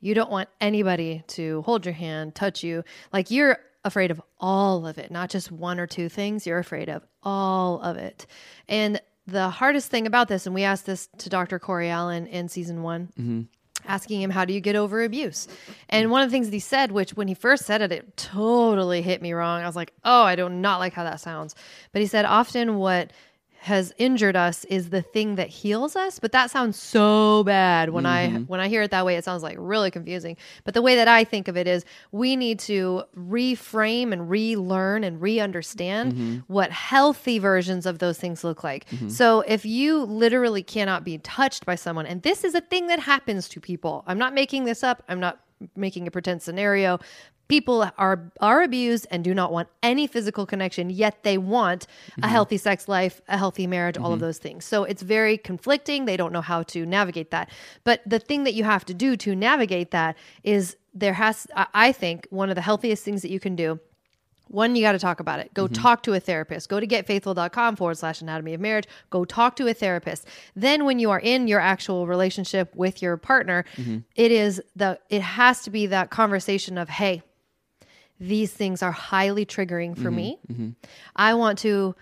[0.00, 2.84] You don't want anybody to hold your hand, touch you.
[3.12, 6.46] Like you're afraid of all of it, not just one or two things.
[6.46, 8.26] You're afraid of all of it.
[8.68, 11.58] And the hardest thing about this, and we asked this to Dr.
[11.58, 13.42] Corey Allen in season one, mm-hmm.
[13.84, 15.48] asking him, How do you get over abuse?
[15.88, 18.16] And one of the things that he said, which when he first said it, it
[18.16, 19.62] totally hit me wrong.
[19.62, 21.54] I was like, Oh, I do not like how that sounds.
[21.92, 23.12] But he said, Often what
[23.60, 27.90] has injured us is the thing that heals us but that sounds so bad.
[27.90, 28.42] When i mm-hmm.
[28.44, 30.36] when i hear it that way it sounds like really confusing.
[30.64, 35.04] But the way that i think of it is we need to reframe and relearn
[35.04, 36.36] and re-understand mm-hmm.
[36.46, 38.88] what healthy versions of those things look like.
[38.90, 39.08] Mm-hmm.
[39.08, 43.00] So if you literally cannot be touched by someone and this is a thing that
[43.00, 44.04] happens to people.
[44.06, 45.02] I'm not making this up.
[45.08, 45.40] I'm not
[45.76, 47.00] making a pretend scenario
[47.48, 52.20] people are are abused and do not want any physical connection yet they want a
[52.20, 52.30] mm-hmm.
[52.30, 54.26] healthy sex life a healthy marriage all of mm-hmm.
[54.26, 57.50] those things so it's very conflicting they don't know how to navigate that
[57.84, 61.90] but the thing that you have to do to navigate that is there has i
[61.90, 63.80] think one of the healthiest things that you can do
[64.48, 65.52] one, you got to talk about it.
[65.54, 65.74] Go mm-hmm.
[65.74, 66.68] talk to a therapist.
[66.68, 68.86] Go to getfaithful.com forward slash anatomy of marriage.
[69.10, 70.26] Go talk to a therapist.
[70.56, 73.64] Then, when you are in your actual relationship with your partner,
[74.16, 77.22] it is the, it has to be that conversation of, hey,
[78.20, 80.38] these things are highly triggering for mm-hmm, me.
[80.50, 80.68] Mm-hmm.
[81.16, 81.94] I want to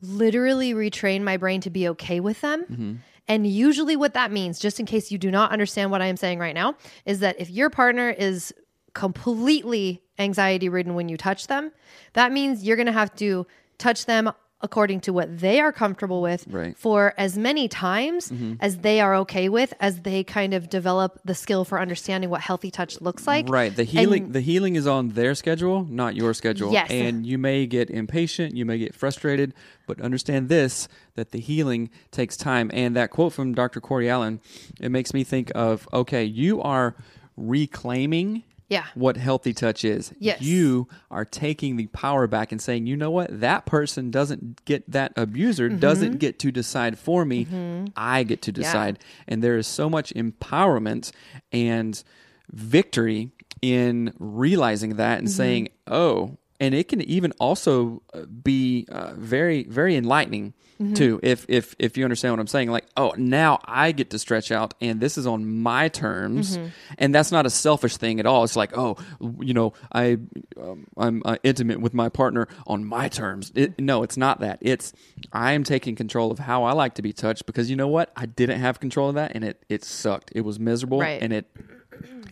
[0.00, 2.64] literally retrain my brain to be okay with them.
[2.64, 2.92] Mm-hmm.
[3.28, 6.16] And usually, what that means, just in case you do not understand what I am
[6.16, 6.74] saying right now,
[7.06, 8.52] is that if your partner is
[8.94, 11.72] completely anxiety ridden when you touch them,
[12.14, 13.46] that means you're going to have to
[13.78, 14.30] touch them
[14.62, 16.76] according to what they are comfortable with Right.
[16.76, 18.54] for as many times mm-hmm.
[18.60, 22.40] as they are okay with as they kind of develop the skill for understanding what
[22.40, 23.48] healthy touch looks like.
[23.48, 23.74] Right.
[23.74, 26.72] The healing And- the healing is on their schedule, not your schedule.
[26.72, 26.90] Yes.
[26.90, 29.52] And you may get impatient, you may get frustrated,
[29.86, 32.70] but understand this that the healing takes time.
[32.72, 33.80] And that quote from Dr.
[33.80, 34.40] Corey Allen,
[34.80, 36.94] it makes me think of okay, you are
[37.36, 38.86] reclaiming Yeah.
[38.94, 40.12] what healthy touch is.
[40.18, 40.40] Yes.
[40.40, 43.40] You are taking the power back and saying, you know what?
[43.40, 45.78] That person doesn't get that abuser mm-hmm.
[45.78, 47.44] doesn't get to decide for me.
[47.44, 47.86] Mm-hmm.
[47.96, 48.98] I get to decide.
[49.28, 51.12] And there is so much empowerment
[51.52, 52.02] and
[52.50, 53.30] victory
[53.60, 55.36] in realizing that and mm-hmm.
[55.36, 58.20] saying, oh, and it can even also uh,
[58.50, 60.54] be uh, very very enlightening
[60.94, 62.68] too if if if you understand what i'm saying.
[62.76, 66.58] Like oh now i get to stretch out and this is on my terms
[66.98, 68.42] and that's not a selfish thing at all.
[68.42, 68.96] It's like oh
[69.40, 70.18] you know i
[70.60, 73.52] um, i'm uh, intimate with my partner on my terms.
[73.54, 74.58] It, no it's not that.
[74.60, 74.92] It's
[75.32, 78.10] i am taking control of how i like to be touched because you know what?
[78.16, 80.32] I didn't have control of that and it it sucked.
[80.34, 81.22] It was miserable Right.
[81.22, 81.46] and it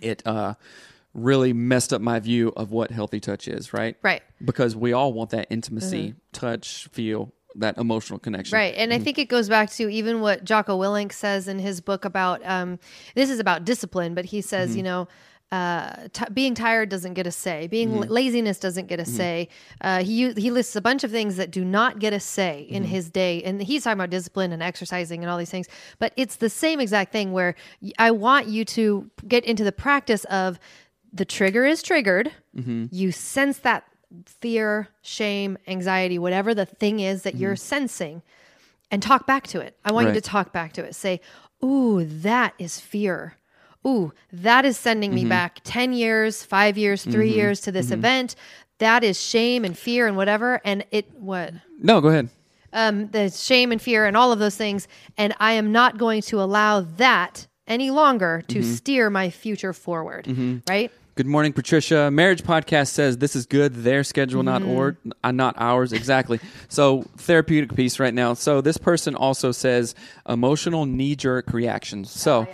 [0.03, 0.55] it uh
[1.15, 4.23] really messed up my view of what healthy touch is right Right.
[4.45, 8.75] because we all want that intimacy touch feel that emotional connection Right.
[8.77, 9.05] And I Mm-hmm.
[9.05, 12.79] think it goes back to even what Jocko Willink says in his book about um,
[13.17, 14.47] this is about discipline, but he Mm-hmm.
[14.49, 15.09] says, you know,
[15.51, 17.67] uh, t- being tired doesn't get a say.
[17.67, 18.03] Being Mm-hmm.
[18.03, 19.49] la- laziness doesn't get a say.
[19.81, 22.85] Uh, he he lists a bunch of things that do not get a say in
[22.85, 22.93] Mm-hmm.
[22.93, 25.67] his day, and he's talking about discipline and exercising and all these things.
[25.99, 29.73] But it's the same exact thing where y- I want you to get into the
[29.73, 30.61] practice of
[31.13, 32.31] the trigger is triggered.
[32.57, 32.87] Mm-hmm.
[32.91, 33.85] You sense that
[34.27, 37.43] fear, shame, anxiety, whatever the thing is that Mm-hmm.
[37.43, 38.23] you're sensing,
[38.91, 39.77] and talk back to it.
[39.85, 40.95] I want you to talk back to it.
[40.95, 41.21] Say,
[41.65, 43.37] Ooh, that is fear.
[43.87, 45.25] Ooh, that is sending Mm-hmm.
[45.25, 48.35] me back 10 years, five years, 3 years to this event.
[48.79, 50.61] That is shame and fear and whatever.
[50.65, 51.53] And it, what?
[51.79, 52.29] no go ahead
[52.73, 54.87] um, the shame and fear and all of those things.
[55.19, 58.73] And I am not going to allow that any longer to Mm-hmm.
[58.75, 60.63] steer my future forward.
[60.69, 60.91] Right?
[61.17, 62.11] Good morning, Patricia.
[62.11, 63.75] Marriage podcast says this is good.
[63.75, 64.71] Their schedule, not Mm-hmm.
[64.71, 65.93] or uh, not ours.
[65.93, 66.41] Exactly.
[66.69, 68.33] so therapeutic piece right now.
[68.35, 69.95] So this person also says
[70.29, 72.11] emotional knee jerk reactions.
[72.11, 72.47] So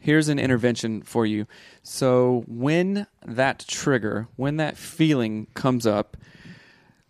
[0.00, 1.46] here's an intervention for you.
[1.82, 6.16] So when that trigger, when that feeling comes up,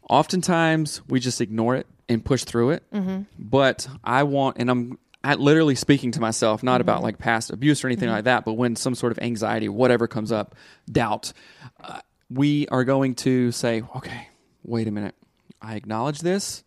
[0.09, 2.83] oftentimes we just ignore it and push through it.
[3.39, 7.83] But I want, and I'm I literally speaking to myself, not about like past abuse
[7.83, 10.55] or anything like that, but when some sort of anxiety, whatever comes up,
[10.91, 11.33] doubt,
[11.83, 14.29] uh, we are going to say, okay,
[14.63, 15.15] wait a minute.
[15.63, 16.63] I acknowledge this.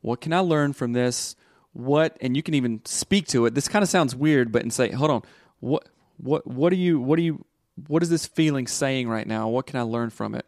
[0.00, 1.36] What can I learn from this?
[1.74, 3.54] What, and you can even speak to it.
[3.54, 5.22] This kind of sounds weird, but and say, hold on,
[5.60, 5.86] what,
[6.16, 7.44] what, what are you, what are you,
[7.86, 9.48] what is this feeling saying right now?
[9.48, 10.46] What can I learn from it?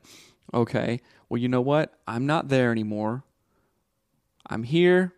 [0.54, 1.00] Okay.
[1.28, 1.92] Well, you know what?
[2.08, 3.24] I'm not there anymore.
[4.46, 5.12] I'm here.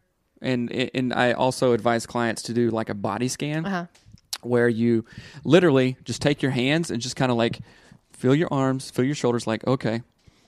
[0.44, 3.86] And, and I also advise clients to do like a body scan Uh-huh.
[4.42, 5.04] where you
[5.42, 7.60] literally just take your hands and just kind of like
[8.12, 10.02] feel your arms, feel your shoulders like, okay,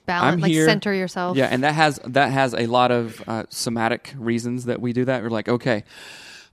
[0.05, 0.65] Balance, I'm like here.
[0.65, 1.35] center yourself.
[1.35, 5.03] yeah, and that has that has a lot of uh, somatic reasons that we do
[5.05, 5.21] that.
[5.21, 5.83] We're like, okay,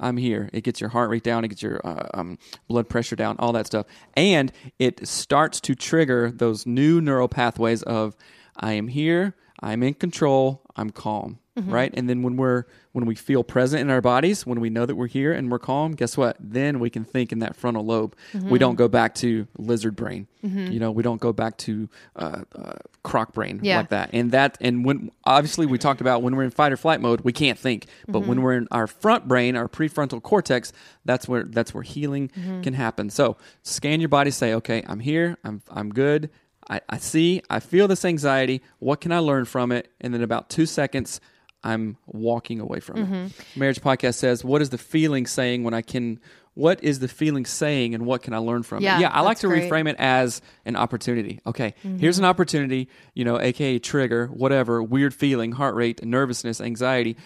[0.00, 0.48] I'm here.
[0.52, 1.44] It gets your heart rate down.
[1.44, 2.38] It gets your uh, um,
[2.68, 3.36] blood pressure down.
[3.38, 8.16] All that stuff, and it starts to trigger those new neural pathways of
[8.56, 9.34] I am here.
[9.60, 10.62] I'm in control.
[10.76, 11.38] I'm calm.
[11.58, 11.70] Mm-hmm.
[11.70, 14.86] Right, and then when we're when we feel present in our bodies, when we know
[14.86, 16.38] that we're here and we're calm, guess what?
[16.40, 18.16] Then we can think in that frontal lobe.
[18.32, 18.56] We mm-hmm.
[18.56, 20.28] don't go back to lizard brain.
[20.42, 20.72] Mm-hmm.
[20.72, 23.76] You know, we don't go back to uh, uh, croc brain Yeah.
[23.76, 24.10] like that.
[24.14, 27.20] And that and when obviously we talked about when we're in fight or flight mode,
[27.20, 27.84] we can't think.
[28.08, 30.72] But when we're in our front brain, our prefrontal cortex,
[31.04, 32.28] that's where that's where healing
[32.62, 33.10] can happen.
[33.10, 36.30] So scan your body, say, okay, I'm here, I'm I'm good.
[36.70, 38.62] I, I see, I feel this anxiety.
[38.78, 39.90] What can I learn from it?
[40.00, 41.20] And then about two seconds,
[41.64, 43.06] I'm walking away from it.
[43.06, 43.60] Mm-hmm.
[43.60, 46.20] Marriage podcast says, what is the feeling saying when I can?
[46.54, 49.02] What is the feeling saying, and what can I learn from Yeah, it?
[49.02, 49.70] Yeah, I like to great.
[49.70, 51.40] reframe it as an opportunity.
[51.46, 51.96] Okay, mm-hmm.
[51.96, 57.16] here's an opportunity, you know, aka trigger, whatever, weird feeling, heart rate, nervousness, anxiety.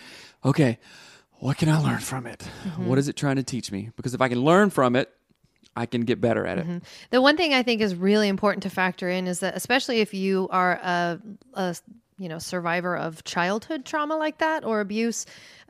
[0.44, 0.78] Okay,
[1.38, 2.48] what can I learn from it?
[2.64, 2.86] Mm-hmm.
[2.86, 3.90] What is it trying to teach me?
[3.96, 5.12] Because if I can learn from it,
[5.74, 6.82] I can get better at it.
[7.10, 10.14] The one thing I think is really important to factor in is that, especially if
[10.14, 11.20] you are a,
[11.54, 11.76] a
[12.18, 15.26] you know survivor of childhood trauma like that or abuse,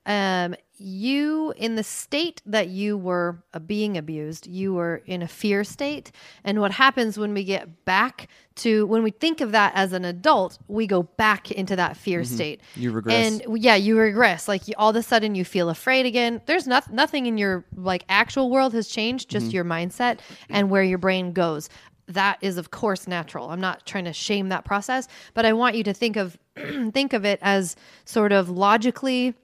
[0.07, 5.29] um, you in the state that you were uh, being abused, you were in a
[5.29, 6.13] fear state.
[6.45, 10.05] And what happens when we get back to when we think of that as an
[10.05, 12.61] adult, we go back into that fear state.
[12.75, 13.43] You regress.
[13.45, 14.49] And yeah, you regress.
[14.49, 16.41] Like you, all of a sudden, you feel afraid again.
[16.47, 20.83] There's not, nothing in your like actual world has changed, just your mindset and where
[20.83, 21.69] your brain goes.
[22.09, 23.51] That is, of course, natural.
[23.51, 26.39] I'm not trying to shame that process, but I want you to think of
[26.93, 29.35] think of it as sort of logically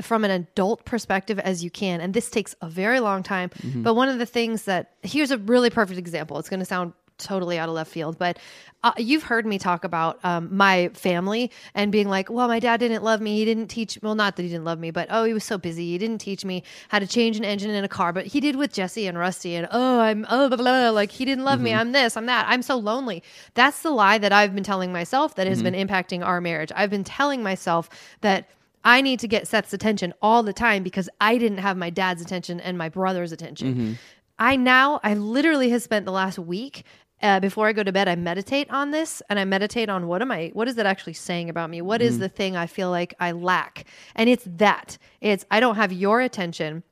[0.00, 2.00] from an adult perspective as you can.
[2.00, 3.50] And this takes a very long time.
[3.50, 3.82] Mm-hmm.
[3.82, 6.38] But one of the things that here's a really perfect example.
[6.38, 8.38] It's going to sound totally out of left field, but
[8.84, 12.78] uh, you've heard me talk about um, my family and being like, well, my dad
[12.78, 13.36] didn't love me.
[13.36, 15.58] He didn't teach, well, not that he didn't love me, but oh, he was so
[15.58, 15.90] busy.
[15.90, 18.54] He didn't teach me how to change an engine in a car, but he did
[18.54, 19.56] with Jesse and Rusty.
[19.56, 20.90] And oh, I'm, oh, blah, blah, blah.
[20.90, 21.74] like he didn't love me.
[21.74, 22.46] I'm this, I'm that.
[22.48, 23.22] I'm so lonely.
[23.54, 26.70] That's the lie that I've been telling myself that has been impacting our marriage.
[26.74, 28.48] I've been telling myself that
[28.84, 32.22] I need to get Seth's attention all the time because I didn't have my dad's
[32.22, 33.98] attention and my brother's attention.
[34.38, 36.84] I now, I literally have spent the last week
[37.22, 40.22] uh, before I go to bed, I meditate on this and I meditate on what
[40.22, 41.82] am I, what is it actually saying about me?
[41.82, 43.84] What is the thing I feel like I lack?
[44.14, 44.98] And it's that.
[45.20, 46.82] It's, I don't have your attention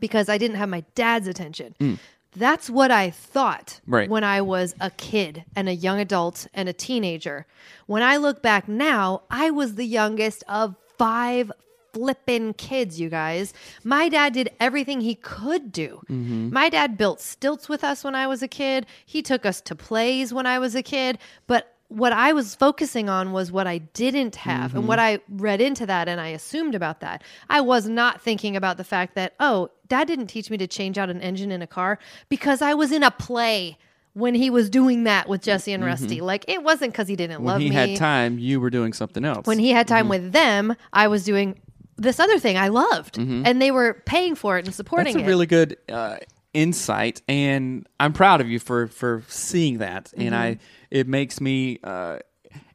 [0.00, 1.98] because I didn't have my dad's attention.
[2.36, 4.08] That's what I thought Right.
[4.10, 7.46] when I was a kid and a young adult and a teenager.
[7.86, 11.50] When I look back now, I was the youngest of five
[11.94, 13.54] flippin' kids, you guys.
[13.84, 16.02] My dad did everything he could do.
[16.08, 18.84] My dad built stilts with us when I was a kid.
[19.06, 21.18] He took us to plays when I was a kid.
[21.46, 25.60] But what I was focusing on was what I didn't have and what I read
[25.60, 27.22] into that and I assumed about that.
[27.48, 30.98] I was not thinking about the fact that, oh, dad didn't teach me to change
[30.98, 33.78] out an engine in a car because I was in a play
[34.14, 36.20] when he was doing that with Jesse and Rusty.
[36.20, 37.44] Like it wasn't because he didn't Mm-hmm.
[37.44, 37.74] When love he me.
[37.74, 39.44] had time, you were doing something else.
[39.46, 39.94] When he had Mm-hmm.
[39.94, 41.60] time with them, I was doing
[41.96, 45.18] this other thing I loved, and they were paying for it and supporting Mm-hmm.
[45.18, 45.32] That's a it.
[45.32, 46.16] really good uh,
[46.52, 50.12] insight, and I'm proud of you for for seeing that.
[50.16, 50.62] And I, Mm-hmm.
[50.90, 51.78] it makes me.
[51.82, 52.18] Uh,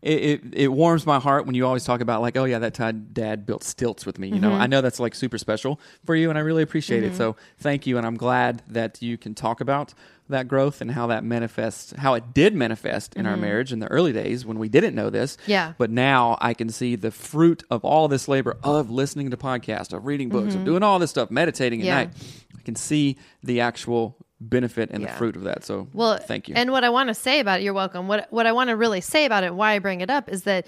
[0.01, 2.73] it, it, it warms my heart when you always talk about like oh yeah that
[2.73, 4.43] time dad built stilts with me you Mm-hmm.
[4.43, 7.35] know I know that's like super special for you and I really appreciate it so
[7.57, 9.93] thank you and I'm glad that you can talk about
[10.29, 13.88] that growth and how that manifests how it did manifest in our marriage in the
[13.88, 15.51] early days when we didn't know this Mm-hmm.
[15.51, 15.73] Yeah.
[15.77, 19.91] but now I can see the fruit of all this labor of listening to podcasts,
[19.91, 21.88] of reading books, of doing all this stuff, meditating at Mm-hmm.
[21.88, 21.95] Yeah.
[22.05, 22.13] night.
[22.57, 25.63] I can see the actual benefit and the fruit of that.
[25.65, 26.56] So, Well, thank you.
[26.56, 28.08] And what I want to say about it, you're welcome.
[28.08, 30.43] What what I want to really say about it, why I bring it up, is
[30.43, 30.65] that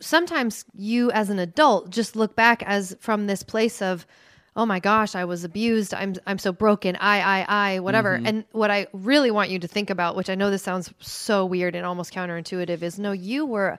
[0.00, 4.06] sometimes you, as an adult, just look back as from this place of,
[4.56, 5.94] oh my gosh, I was abused.
[5.94, 6.96] I'm I'm so broken.
[6.96, 8.16] I I I whatever.
[8.16, 8.26] Mm-hmm.
[8.26, 11.46] And what I really want you to think about, which I know this sounds so
[11.46, 13.78] weird and almost counterintuitive, is no, you were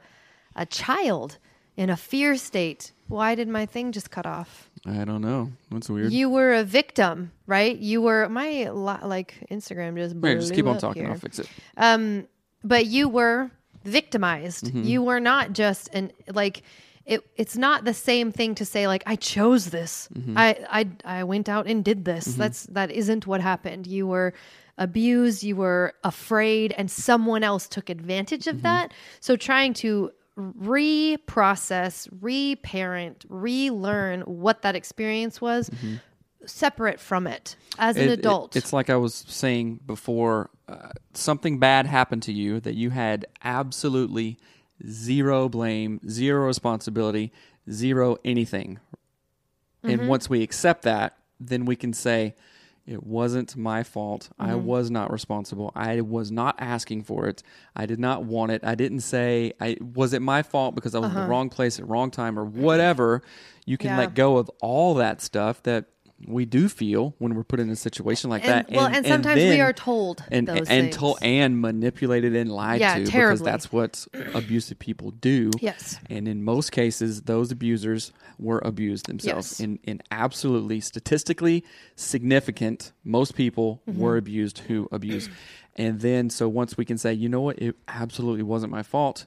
[0.56, 1.38] a child
[1.78, 2.92] in a fear state.
[3.08, 4.69] Why did my thing just cut off?
[4.86, 5.52] I don't know.
[5.72, 6.12] That's weird.
[6.14, 7.78] You were a victim, right?
[7.78, 11.04] You were my li- like Instagram just Wait, just keep on talking.
[11.04, 11.12] here.
[11.12, 11.50] I'll fix it.
[11.78, 12.28] Um,
[12.64, 13.52] but you were
[13.84, 14.66] victimized.
[14.66, 14.84] Mm-hmm.
[14.84, 16.64] You were not just an like
[17.06, 17.22] it.
[17.36, 20.08] It's not the same thing to say like I chose this.
[20.14, 20.38] Mm-hmm.
[20.38, 22.26] I I I went out and did this.
[22.36, 23.86] That's that isn't what happened.
[23.88, 24.34] You were
[24.78, 25.44] abused.
[25.44, 28.58] You were afraid, and someone else took advantage Mm-hmm.
[28.58, 28.94] of that.
[29.20, 35.70] So trying to reprocess, reparent, relearn what that experience was.
[36.46, 38.10] Separate from it as an Mm-hmm.
[38.10, 38.56] It- it- adult.
[38.56, 43.26] it's like I was saying before uh, something bad happened to you that you had
[43.44, 44.38] absolutely
[44.88, 47.34] zero blame, zero responsibility,
[47.70, 48.80] zero anything.
[49.84, 50.00] Mm-hmm.
[50.00, 52.36] And once we accept that, then we can say,
[52.88, 54.30] it wasn't my fault.
[54.40, 54.66] I Mm-hmm.
[54.66, 55.72] was not responsible.
[55.76, 57.44] I was not asking for it.
[57.76, 58.62] I did not want it.
[58.64, 61.78] I didn't say, I was it my fault because I was in the wrong place
[61.80, 63.22] at the wrong time or whatever.
[63.66, 64.02] You can Uh-huh.
[64.02, 64.06] Yeah.
[64.08, 65.86] let go of all that stuff that
[66.28, 68.72] we do feel when we're put in a situation like And- that.
[68.76, 72.82] well, and sometimes we then- are told and those and told and manipulated and lied
[72.82, 73.46] Yeah, to because terribly.
[73.46, 75.50] that's what abusive people do.
[75.62, 75.98] Yes.
[76.10, 79.52] And in most cases, those abusers were abused themselves.
[79.52, 79.60] Yes.
[79.62, 81.64] In in absolutely statistically
[81.96, 84.00] significant, most people Mm-hmm.
[84.00, 85.30] were abused who abused.
[85.76, 89.26] And then so once we can say, you know what, it absolutely wasn't my fault,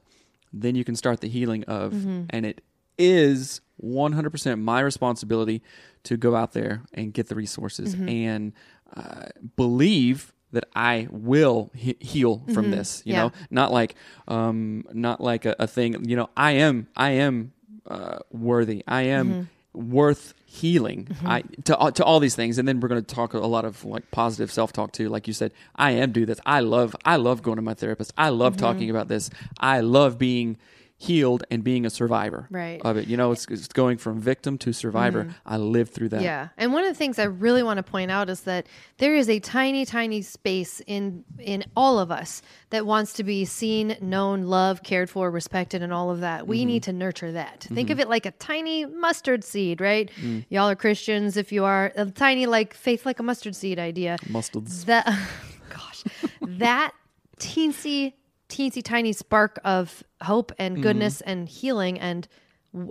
[0.53, 2.25] then you can start the healing of Mm-hmm.
[2.31, 2.63] and it
[2.99, 5.63] is 100% my responsibility
[6.05, 8.09] to go out there and get the resources Mm-hmm.
[8.09, 8.53] and
[8.97, 9.27] uh,
[9.57, 13.03] believe that I will he- heal from this.
[13.07, 13.17] You Mm-hmm.
[13.19, 13.23] Yeah.
[13.25, 13.95] know, not like
[14.29, 16.05] um, not like a, a thing.
[16.09, 17.53] You know, I am I am
[17.87, 18.85] uh, worthy.
[18.87, 19.29] I am
[19.75, 19.91] Mm-hmm.
[19.95, 21.09] worth healing.
[21.25, 23.65] I to uh, to all these things, and then we're going to talk a lot
[23.65, 25.09] of like positive self talk too.
[25.09, 26.39] Like you said, I am do this.
[26.45, 28.13] I love I love going to my therapist.
[28.19, 28.67] I love Mm-hmm.
[28.67, 29.31] talking about this.
[29.59, 30.59] I love being
[31.03, 32.81] healed and being a survivor Right.
[32.85, 33.09] of it.
[33.09, 35.35] You know, it's, it's going from victim to survivor.
[35.45, 36.19] I lived through that.
[36.19, 36.25] Mm-hmm.
[36.25, 36.49] Yeah.
[36.57, 39.29] And one of the things I really want to point out is that there is
[39.29, 44.45] a tiny, tiny space in in all of us that wants to be seen, known,
[44.45, 46.43] loved, cared for, respected, and all of that.
[46.43, 46.51] Mm-hmm.
[46.51, 47.67] We need to nurture that.
[47.75, 50.09] Think of it like a tiny mustard seed, right?
[50.21, 50.45] Mm.
[50.51, 51.37] Y'all are Christians.
[51.37, 54.19] If you are a tiny, like faith like a mustard seed idea.
[54.29, 54.85] Mustards.
[54.85, 55.05] That
[55.69, 56.05] gosh,
[56.43, 56.93] that
[57.41, 58.13] teensy,
[58.53, 60.83] teensy tiny spark of hope and Mm-hmm.
[60.83, 62.29] goodness and healing and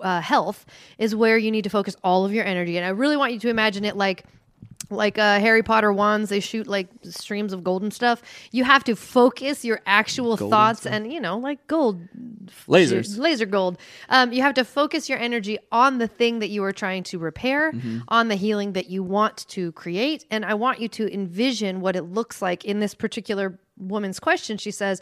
[0.04, 0.65] uh, health
[0.97, 2.78] is where you need to focus all of your energy.
[2.78, 4.26] And I really want you to imagine it like
[4.89, 8.21] like uh, Harry Potter wands, they shoot like streams of golden stuff.
[8.52, 12.02] You have to focus your actual thoughts and you know, like gold
[12.67, 13.17] Lasers.
[13.17, 13.78] laser gold.
[14.10, 17.19] Um, you have to focus your energy on the thing that you are trying to
[17.19, 18.00] repair, Mm-hmm.
[18.10, 20.25] on the healing that you want to create.
[20.29, 24.58] And I want you to envision what it looks like in this particular woman's question.
[24.58, 25.00] She says,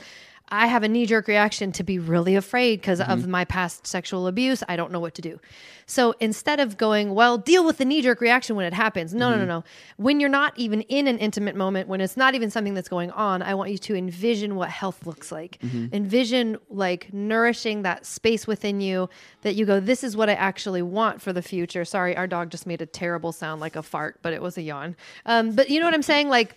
[0.51, 3.31] I have a knee jerk reaction to be really afraid because of Mm-hmm.
[3.31, 4.63] my past sexual abuse.
[4.67, 5.39] I don't know what to do.
[5.85, 9.13] So instead of going, well, deal with the knee jerk reaction when it happens.
[9.13, 9.39] No, Mm-hmm.
[9.39, 9.63] no, no, no.
[9.97, 13.11] When you're not even in an intimate moment, when it's not even something that's going
[13.11, 15.57] on, I want you to envision what health looks like.
[15.61, 15.93] Mm-hmm.
[15.93, 19.09] Envision like nourishing that space within you
[19.41, 21.85] that you go, this is what I actually want for the future.
[21.85, 24.61] Sorry, our dog just made a terrible sound like a fart, but it was a
[24.61, 24.95] yawn.
[25.25, 26.29] Um, but you know what I'm saying?
[26.29, 26.55] Like,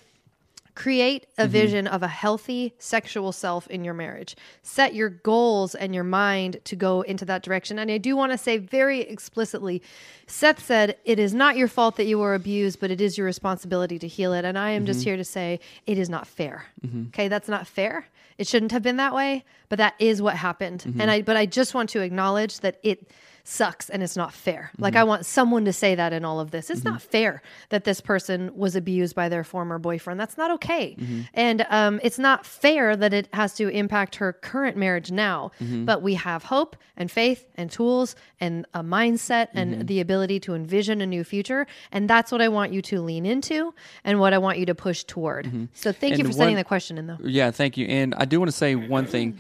[0.75, 1.53] create a mm-hmm.
[1.53, 4.37] vision of a healthy sexual self in your marriage.
[4.62, 7.79] Set your goals and your mind to go into that direction.
[7.79, 9.83] And i do want to say very explicitly
[10.27, 13.27] seth said it is not your fault that you were abused but it is your
[13.27, 14.45] responsibility to heal it.
[14.45, 15.11] And i am just mm-hmm.
[15.11, 16.66] here to say it is not fair.
[16.87, 17.09] Mm-hmm.
[17.09, 18.07] Okay that's not fair.
[18.39, 20.85] It shouldn't have been that way but that is what happened.
[20.99, 23.11] And i but i just want to acknowledge that it
[23.45, 24.70] sucks and it's not fair.
[24.78, 25.01] Like mm-hmm.
[25.01, 26.70] I want someone to say that in all of this.
[26.70, 27.11] It's not mm-hmm.
[27.11, 30.20] fair that this person was abused by their former boyfriend.
[30.20, 30.97] That's not okay.
[30.99, 31.20] Mm-hmm.
[31.34, 35.51] And um, it's not fair that it has to impact her current marriage now.
[35.84, 40.55] But we have hope and faith and tools and a mindset and the ability to
[40.55, 41.66] envision a new future.
[41.90, 43.74] And that's what I want you to lean into
[44.05, 45.68] and what I want you to push toward.
[45.72, 47.18] So thank you And for sending one- that question in though.
[47.22, 47.86] Yeah, thank you.
[47.86, 49.38] And I do want to say one thing.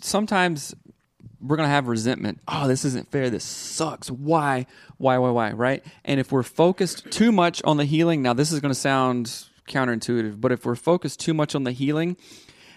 [0.00, 0.74] Sometimes
[1.46, 2.40] we're going to have resentment.
[2.48, 3.30] Oh, this isn't fair.
[3.30, 4.10] This sucks.
[4.10, 4.66] Why?
[4.98, 5.52] Why, why, why?
[5.52, 5.84] Right?
[6.04, 9.44] And if we're focused too much on the healing, now this is going to sound
[9.68, 12.16] counterintuitive, but if we're focused too much on the healing,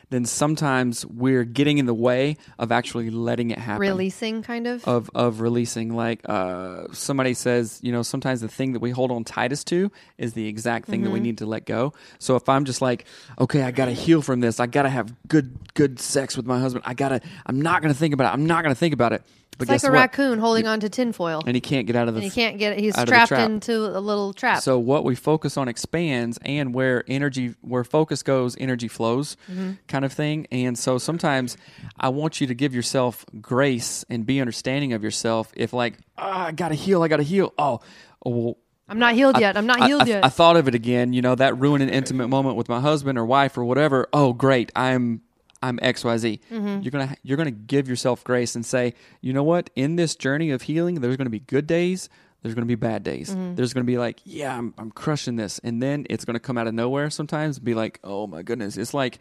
[0.09, 3.81] then sometimes we're getting in the way of actually letting it happen.
[3.81, 4.87] Releasing kind of.
[4.87, 9.11] of of releasing like uh somebody says you know sometimes the thing that we hold
[9.11, 11.93] on tightest to is the exact thing that we need to let go.
[12.19, 13.05] So if i'm just like
[13.39, 14.59] okay i gotta heal from this.
[14.59, 16.83] I gotta have good good sex with my husband.
[16.85, 18.33] I gotta i'm not gonna think about it.
[18.33, 19.23] I'm not gonna think about it
[19.59, 21.43] but it's like a what raccoon holding on to tinfoil.
[21.45, 22.79] and he can't get out of the and he can't get.
[22.79, 23.47] He's out of the trapped trap.
[23.49, 24.63] into a little trap.
[24.63, 29.71] So what we focus on expands, and where energy, where focus goes, energy flows, Mm-hmm.
[29.87, 30.47] kind of thing.
[30.51, 31.57] And so sometimes
[31.99, 35.51] I want you to give yourself grace and be understanding of yourself.
[35.55, 37.53] If like, ah, I gotta heal, I gotta heal.
[37.57, 37.81] Oh,
[38.25, 38.57] oh, well,
[38.87, 39.55] I'm not healed yet.
[39.55, 40.25] I'm not healed I, yet.
[40.25, 41.13] I thought of it again.
[41.13, 44.07] You know that ruined an intimate moment with my husband or wife or whatever.
[44.13, 44.71] Oh, great!
[44.75, 45.21] I'm
[45.61, 46.41] I'm X Y Z.
[46.51, 46.81] Mm-hmm.
[46.81, 49.69] You're gonna you're gonna give yourself grace and say, you know what?
[49.75, 52.09] In this journey of healing, there's gonna be good days.
[52.41, 53.31] There's gonna be bad days.
[53.31, 53.55] Mm-hmm.
[53.55, 56.67] There's gonna be like, yeah, I'm I'm crushing this, and then it's gonna come out
[56.67, 57.09] of nowhere.
[57.09, 58.77] Sometimes and be like, oh my goodness.
[58.77, 59.19] It's like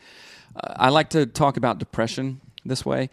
[0.55, 3.11] uh, I like to talk about depression this way.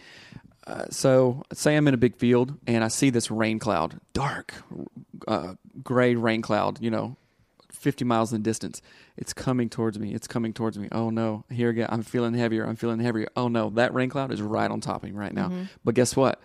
[0.67, 4.53] Uh, so say I'm in a big field and I see this rain cloud, dark,
[5.27, 5.53] uh,
[5.83, 7.17] gray rain cloud, you know,
[7.85, 8.81] 50 miles in distance.
[9.15, 10.15] It's coming towards me.
[10.15, 10.87] It's coming towards me.
[10.91, 11.85] Oh no, here again.
[11.91, 12.65] I'm feeling heavier.
[12.65, 13.27] I'm feeling heavier.
[13.35, 15.49] Oh no, that rain cloud is right on top of me right now.
[15.49, 15.65] Mm-hmm.
[15.83, 16.41] But guess what?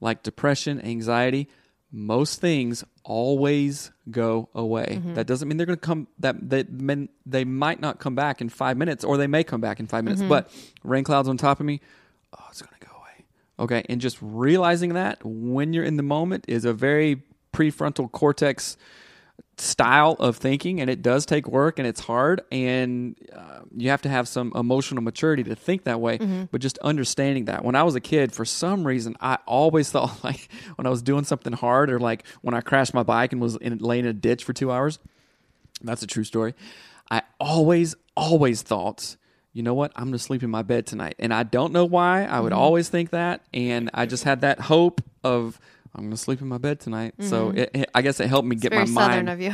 [0.00, 1.48] Like depression, anxiety,
[1.90, 4.86] most things always go away.
[5.00, 5.14] Mm-hmm.
[5.14, 6.06] That doesn't mean they're going to come.
[6.20, 9.60] That that men, they might not come back in five minutes, or they may come
[9.60, 10.22] back in 5 minutes.
[10.22, 10.28] Mm-hmm.
[10.28, 10.48] But
[10.84, 11.80] rain clouds on top of me.
[12.38, 13.24] Oh, it's going to go away.
[13.58, 18.76] Okay, and just realizing that when you're in the moment is a very prefrontal cortex
[19.56, 24.02] style of thinking and it does take work and it's hard and uh, you have
[24.02, 26.18] to have some emotional maturity to think that way
[26.50, 27.64] but just understanding that.
[27.64, 31.02] When i was a kid for some reason i always thought like when i was
[31.02, 34.10] doing something hard or like when i crashed my bike and was in, laying in
[34.10, 34.98] a ditch for two hours
[35.82, 36.54] that's a true story
[37.10, 39.16] i always always thought
[39.56, 39.92] you know what?
[39.94, 41.14] I'm gonna sleep in my bed tonight.
[41.20, 42.24] And i don't know why.
[42.24, 45.60] I would always think that and i just had that hope of
[45.94, 47.58] i'm gonna sleep in my bed tonight so mm-hmm.
[47.58, 49.52] it, it- i guess it helped me get Very my southern mind of you.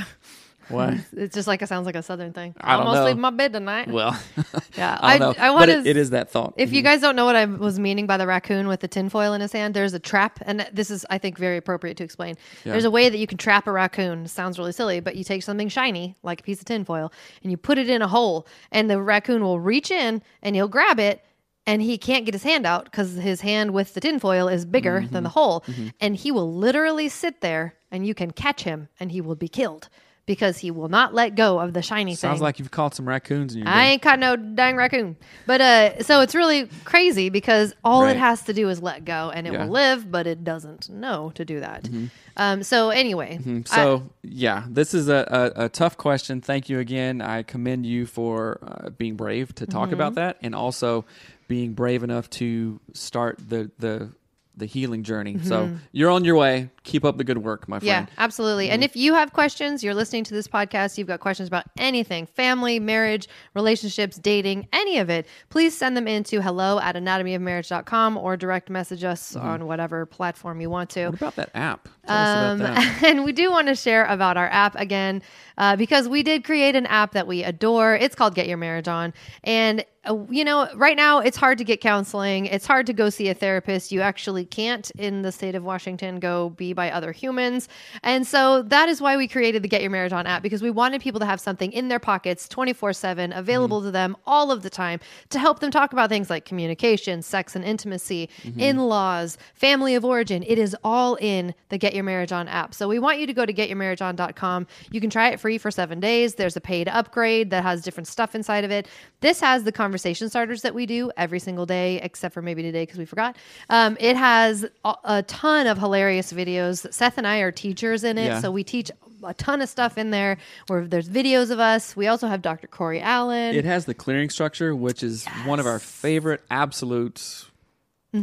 [0.68, 2.54] what It's just like it sounds like a southern thing.
[2.60, 3.88] I I'm gonna sleep in my bed tonight.
[3.88, 4.16] well
[4.76, 5.90] yeah, i I, but want it, to.
[5.90, 6.84] it is that thought If you mm-hmm.
[6.86, 9.52] guys don't know what I was meaning by the raccoon with the tinfoil in his
[9.52, 12.36] hand, there's a trap, and this is, I think, very appropriate to explain.
[12.64, 14.26] There's a way that you can trap a raccoon.
[14.28, 17.12] sounds really silly, but you take something shiny, like a piece of tinfoil,
[17.42, 20.68] and you put it in a hole, and the raccoon will reach in and he'll
[20.68, 21.24] grab it.
[21.66, 25.02] And he can't get his hand out because his hand with the tinfoil is bigger
[25.02, 25.12] Mm-hmm.
[25.14, 25.64] than the hole.
[26.00, 29.48] And he will literally sit there and you can catch him and he will be
[29.48, 29.88] killed
[30.26, 32.28] because he will not let go of the shiny sounds thing.
[32.30, 33.92] Sounds like you've caught some raccoons in your I day.
[33.92, 35.16] ain't caught no dang raccoon.
[35.46, 38.14] But uh so it's really crazy because all Right.
[38.16, 39.60] it has to do is let go and it Yeah.
[39.60, 39.66] Mm-hmm.
[39.68, 41.88] will live, but it doesn't know to do that.
[42.36, 43.40] Um so anyway.
[43.66, 46.40] So yeah, this is a, a, a tough question.
[46.40, 47.20] Thank you again.
[47.22, 49.94] I commend you for uh, being brave to talk Mm-hmm.
[49.94, 51.04] about that, and also
[51.50, 54.12] being brave enough to start the the
[54.56, 55.38] the healing journey.
[55.42, 56.68] So you're on your way.
[56.82, 57.86] Keep up the good work, my Mm-hmm.
[57.86, 58.08] Yeah, friend.
[58.18, 58.68] absolutely.
[58.68, 62.26] And if you have questions, you're listening to this podcast, you've got questions about anything
[62.26, 68.36] family, marriage, relationships, dating, any of it, please send them into hello at anatomyofmarriage.com or
[68.36, 69.46] direct message us Mm-hmm.
[69.46, 71.06] on whatever platform you want to.
[71.06, 71.88] What about that app?
[72.06, 73.02] Tell us Um, about that.
[73.08, 75.22] and we do want to share about our app again
[75.56, 77.94] uh, because we did create an app that we adore.
[77.94, 79.14] It's called Get Your Marriage On.
[79.44, 82.46] And Uh, you know, right now it's hard to get counseling.
[82.46, 83.92] It's hard to go see a therapist.
[83.92, 87.68] You actually can't in the state of Washington go be by other humans.
[88.02, 90.70] And so that is why we created the Get Your Marriage On app because we
[90.70, 93.38] wanted people to have something in their pockets 24 7 mm-hmm.
[93.38, 97.20] available to them all of the time to help them talk about things like communication,
[97.20, 98.58] sex and intimacy, mm-hmm.
[98.58, 100.42] in laws, family of origin.
[100.44, 102.74] It is all in the Get Your Marriage On app.
[102.74, 104.66] So we want you to go to getyourmarriageon.com.
[104.90, 106.36] You can try it free for seven days.
[106.36, 108.88] There's a paid upgrade that has different stuff inside of it.
[109.20, 112.82] This has the conversation starters that we do every single day, except for maybe today
[112.82, 113.36] because we forgot.
[113.68, 116.92] Um, it has a, a ton of hilarious videos.
[116.92, 118.40] Seth and I are teachers in it, Yeah.
[118.40, 118.90] so we teach
[119.22, 120.38] a ton of stuff in there
[120.68, 121.94] where there's videos of us.
[121.94, 122.66] We also have Dr.
[122.66, 123.54] Corey Allen.
[123.54, 127.44] It has the clearing structure, which is one of our favorite absolute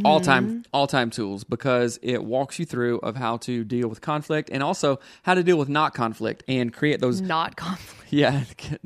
[0.04, 0.60] all time mm-hmm.
[0.72, 4.62] all time tools because it walks you through of how to deal with conflict and
[4.62, 7.94] also how to deal with not conflict and create those not conflict.
[8.12, 8.44] yeah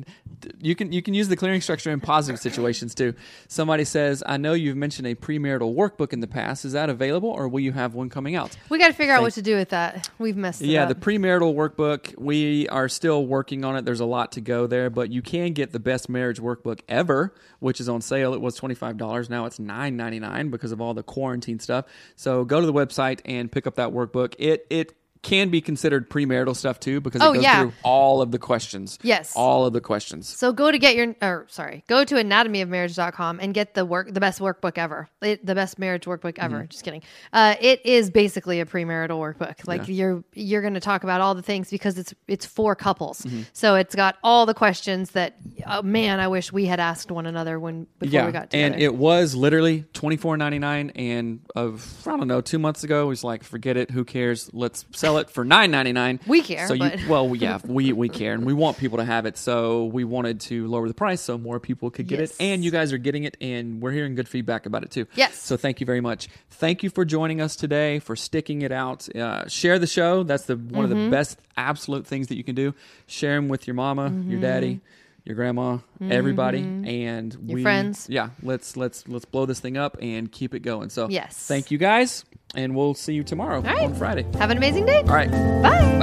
[0.61, 3.15] you can you can use the clearing structure in positive situations too
[3.47, 7.29] somebody says i know you've mentioned a premarital workbook in the past is that available
[7.29, 9.57] or will you have one coming out We got to figure out what to do
[9.57, 10.11] with that.
[10.19, 10.89] We've messed it yeah, up.
[10.89, 13.85] the premarital workbook, we are still working on it.
[13.85, 17.35] There's a lot to go there, but you can get the best marriage workbook ever,
[17.61, 18.35] which is on sale.
[18.35, 19.31] It was $25.
[19.31, 21.87] Now it's $9.99 because of all the quarantine stuff.
[22.17, 24.35] So go to the website and pick up that workbook.
[24.39, 27.61] It it can be considered premarital stuff too because it Oh, goes yeah.
[27.61, 28.99] through all of the questions.
[29.03, 29.33] Yes.
[29.37, 30.29] All of the questions.
[30.29, 34.21] So go to get your or sorry, go to anatomyofmarriage.com and get the work the
[34.21, 35.09] best workbook ever.
[35.21, 36.59] It, the best marriage workbook ever.
[36.59, 36.67] Mm-hmm.
[36.69, 37.03] Just kidding.
[37.33, 39.67] Uh, it is basically a premarital workbook.
[39.67, 43.23] Like you're you're going to talk about all the things because it's it's for couples.
[43.23, 43.43] Mm-hmm.
[43.53, 47.27] So it's got all the questions that oh man, I wish we had asked one
[47.27, 48.75] another when before yeah, we got together.
[48.75, 52.85] and it was literally twenty four ninety nine, and of I don't know, two months
[52.85, 54.51] ago, it was like, forget it, who cares?
[54.53, 56.21] Let's sell it for nine ninety nine.
[56.27, 59.05] We care, So but- you, well, yeah, we we care, and we want people to
[59.05, 59.37] have it.
[59.39, 62.31] So we wanted to lower the price so more people could get Yes.
[62.33, 65.07] it, and you guys are getting it, and we're hearing good feedback about it too.
[65.15, 65.35] Yes.
[65.41, 66.29] So thank you very much.
[66.51, 69.09] Thank you for joining us today, for sticking it out.
[69.15, 70.23] Uh, share the show.
[70.23, 70.93] That's the one Mm-hmm.
[70.93, 72.75] of the best absolute things that you can do.
[73.07, 74.81] Share them with your mama, your daddy.
[75.25, 77.49] Your grandma, everybody, and Mm-hmm.
[77.49, 78.07] Your we, friends.
[78.11, 80.91] yeah, let's let's let's blow this thing up and keep it going.
[80.91, 81.37] So Yes.
[81.47, 82.25] thank you guys,
[82.57, 83.85] and we'll see you tomorrow right.
[83.87, 84.25] on Friday.
[84.39, 84.99] Have an amazing day.
[85.03, 85.99] All right, Bye.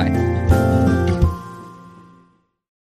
[0.48, 0.66] bye.